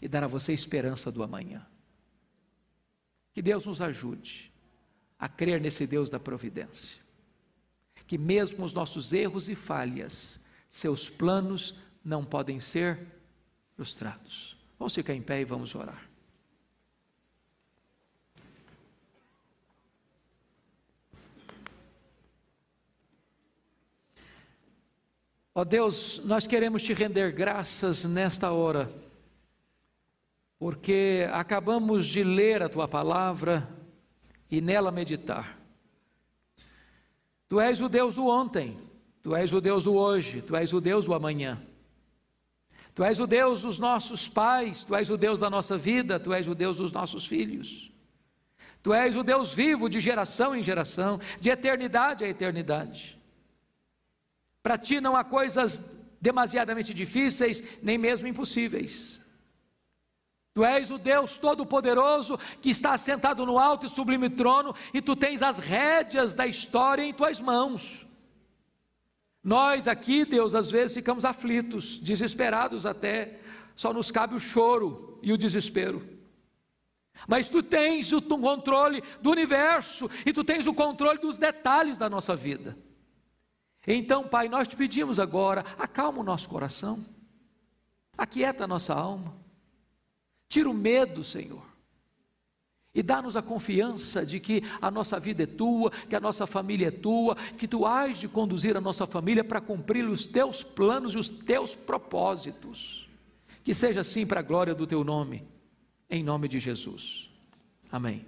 e 0.00 0.08
dar 0.08 0.24
a 0.24 0.26
você 0.26 0.52
esperança 0.52 1.12
do 1.12 1.22
amanhã. 1.22 1.66
Que 3.32 3.42
Deus 3.42 3.66
nos 3.66 3.80
ajude 3.80 4.53
a 5.24 5.28
crer 5.28 5.58
nesse 5.58 5.86
Deus 5.86 6.10
da 6.10 6.20
providência. 6.20 7.00
Que 8.06 8.18
mesmo 8.18 8.62
os 8.62 8.74
nossos 8.74 9.10
erros 9.10 9.48
e 9.48 9.54
falhas, 9.54 10.38
seus 10.68 11.08
planos 11.08 11.74
não 12.04 12.22
podem 12.22 12.60
ser 12.60 12.98
frustrados. 13.74 14.54
Vamos 14.78 14.94
ficar 14.94 15.14
em 15.14 15.22
pé 15.22 15.40
e 15.40 15.44
vamos 15.46 15.74
orar. 15.74 16.10
Ó 25.54 25.62
oh 25.62 25.64
Deus, 25.64 26.20
nós 26.22 26.46
queremos 26.46 26.82
te 26.82 26.92
render 26.92 27.32
graças 27.32 28.04
nesta 28.04 28.52
hora, 28.52 28.92
porque 30.58 31.26
acabamos 31.32 32.04
de 32.04 32.22
ler 32.22 32.62
a 32.62 32.68
tua 32.68 32.86
palavra 32.86 33.82
e 34.54 34.60
nela 34.60 34.90
meditar. 34.90 35.58
Tu 37.48 37.60
és 37.60 37.80
o 37.80 37.88
Deus 37.88 38.14
do 38.14 38.26
ontem, 38.26 38.78
tu 39.22 39.34
és 39.34 39.52
o 39.52 39.60
Deus 39.60 39.84
do 39.84 39.94
hoje, 39.94 40.42
tu 40.42 40.54
és 40.56 40.72
o 40.72 40.80
Deus 40.80 41.04
do 41.04 41.14
amanhã. 41.14 41.60
Tu 42.94 43.02
és 43.02 43.18
o 43.18 43.26
Deus 43.26 43.62
dos 43.62 43.78
nossos 43.78 44.28
pais, 44.28 44.84
tu 44.84 44.94
és 44.94 45.10
o 45.10 45.16
Deus 45.16 45.38
da 45.38 45.50
nossa 45.50 45.76
vida, 45.76 46.20
tu 46.20 46.32
és 46.32 46.46
o 46.46 46.54
Deus 46.54 46.76
dos 46.76 46.92
nossos 46.92 47.26
filhos. 47.26 47.90
Tu 48.82 48.92
és 48.92 49.16
o 49.16 49.24
Deus 49.24 49.52
vivo 49.52 49.88
de 49.88 49.98
geração 49.98 50.54
em 50.54 50.62
geração, 50.62 51.18
de 51.40 51.50
eternidade 51.50 52.22
a 52.24 52.28
eternidade. 52.28 53.18
Para 54.62 54.78
ti 54.78 55.00
não 55.00 55.16
há 55.16 55.24
coisas 55.24 55.82
demasiadamente 56.20 56.94
difíceis, 56.94 57.62
nem 57.82 57.98
mesmo 57.98 58.26
impossíveis. 58.26 59.23
Tu 60.54 60.64
és 60.64 60.88
o 60.88 60.98
Deus 60.98 61.36
Todo-Poderoso 61.36 62.38
que 62.62 62.70
está 62.70 62.96
sentado 62.96 63.44
no 63.44 63.58
alto 63.58 63.86
e 63.86 63.88
sublime 63.88 64.30
trono, 64.30 64.72
e 64.94 65.02
tu 65.02 65.16
tens 65.16 65.42
as 65.42 65.58
rédeas 65.58 66.32
da 66.32 66.46
história 66.46 67.02
em 67.02 67.12
tuas 67.12 67.40
mãos. 67.40 68.06
Nós 69.42 69.88
aqui, 69.88 70.24
Deus, 70.24 70.54
às 70.54 70.70
vezes 70.70 70.94
ficamos 70.94 71.24
aflitos, 71.24 71.98
desesperados 71.98 72.86
até, 72.86 73.40
só 73.74 73.92
nos 73.92 74.12
cabe 74.12 74.36
o 74.36 74.40
choro 74.40 75.18
e 75.20 75.32
o 75.32 75.36
desespero. 75.36 76.08
Mas 77.26 77.48
tu 77.48 77.60
tens 77.60 78.12
o 78.12 78.22
controle 78.22 79.02
do 79.20 79.32
universo 79.32 80.08
e 80.24 80.32
tu 80.32 80.44
tens 80.44 80.68
o 80.68 80.74
controle 80.74 81.18
dos 81.18 81.36
detalhes 81.36 81.98
da 81.98 82.08
nossa 82.08 82.36
vida. 82.36 82.78
Então, 83.84 84.28
Pai, 84.28 84.48
nós 84.48 84.68
te 84.68 84.76
pedimos 84.76 85.18
agora, 85.18 85.64
acalma 85.76 86.20
o 86.20 86.24
nosso 86.24 86.48
coração, 86.48 87.04
aquieta 88.16 88.64
a 88.64 88.68
nossa 88.68 88.94
alma 88.94 89.43
Tira 90.54 90.70
o 90.70 90.72
medo, 90.72 91.24
Senhor. 91.24 91.64
E 92.94 93.02
dá-nos 93.02 93.36
a 93.36 93.42
confiança 93.42 94.24
de 94.24 94.38
que 94.38 94.62
a 94.80 94.88
nossa 94.88 95.18
vida 95.18 95.42
é 95.42 95.46
tua, 95.46 95.90
que 96.08 96.14
a 96.14 96.20
nossa 96.20 96.46
família 96.46 96.86
é 96.86 96.90
tua, 96.92 97.34
que 97.58 97.66
tu 97.66 97.84
has 97.84 98.20
de 98.20 98.28
conduzir 98.28 98.76
a 98.76 98.80
nossa 98.80 99.04
família 99.04 99.42
para 99.42 99.60
cumprir 99.60 100.08
os 100.08 100.28
teus 100.28 100.62
planos 100.62 101.14
e 101.14 101.18
os 101.18 101.28
teus 101.28 101.74
propósitos. 101.74 103.10
Que 103.64 103.74
seja 103.74 104.02
assim 104.02 104.24
para 104.24 104.38
a 104.38 104.44
glória 104.44 104.76
do 104.76 104.86
teu 104.86 105.02
nome, 105.02 105.42
em 106.08 106.22
nome 106.22 106.46
de 106.46 106.60
Jesus. 106.60 107.28
Amém. 107.90 108.24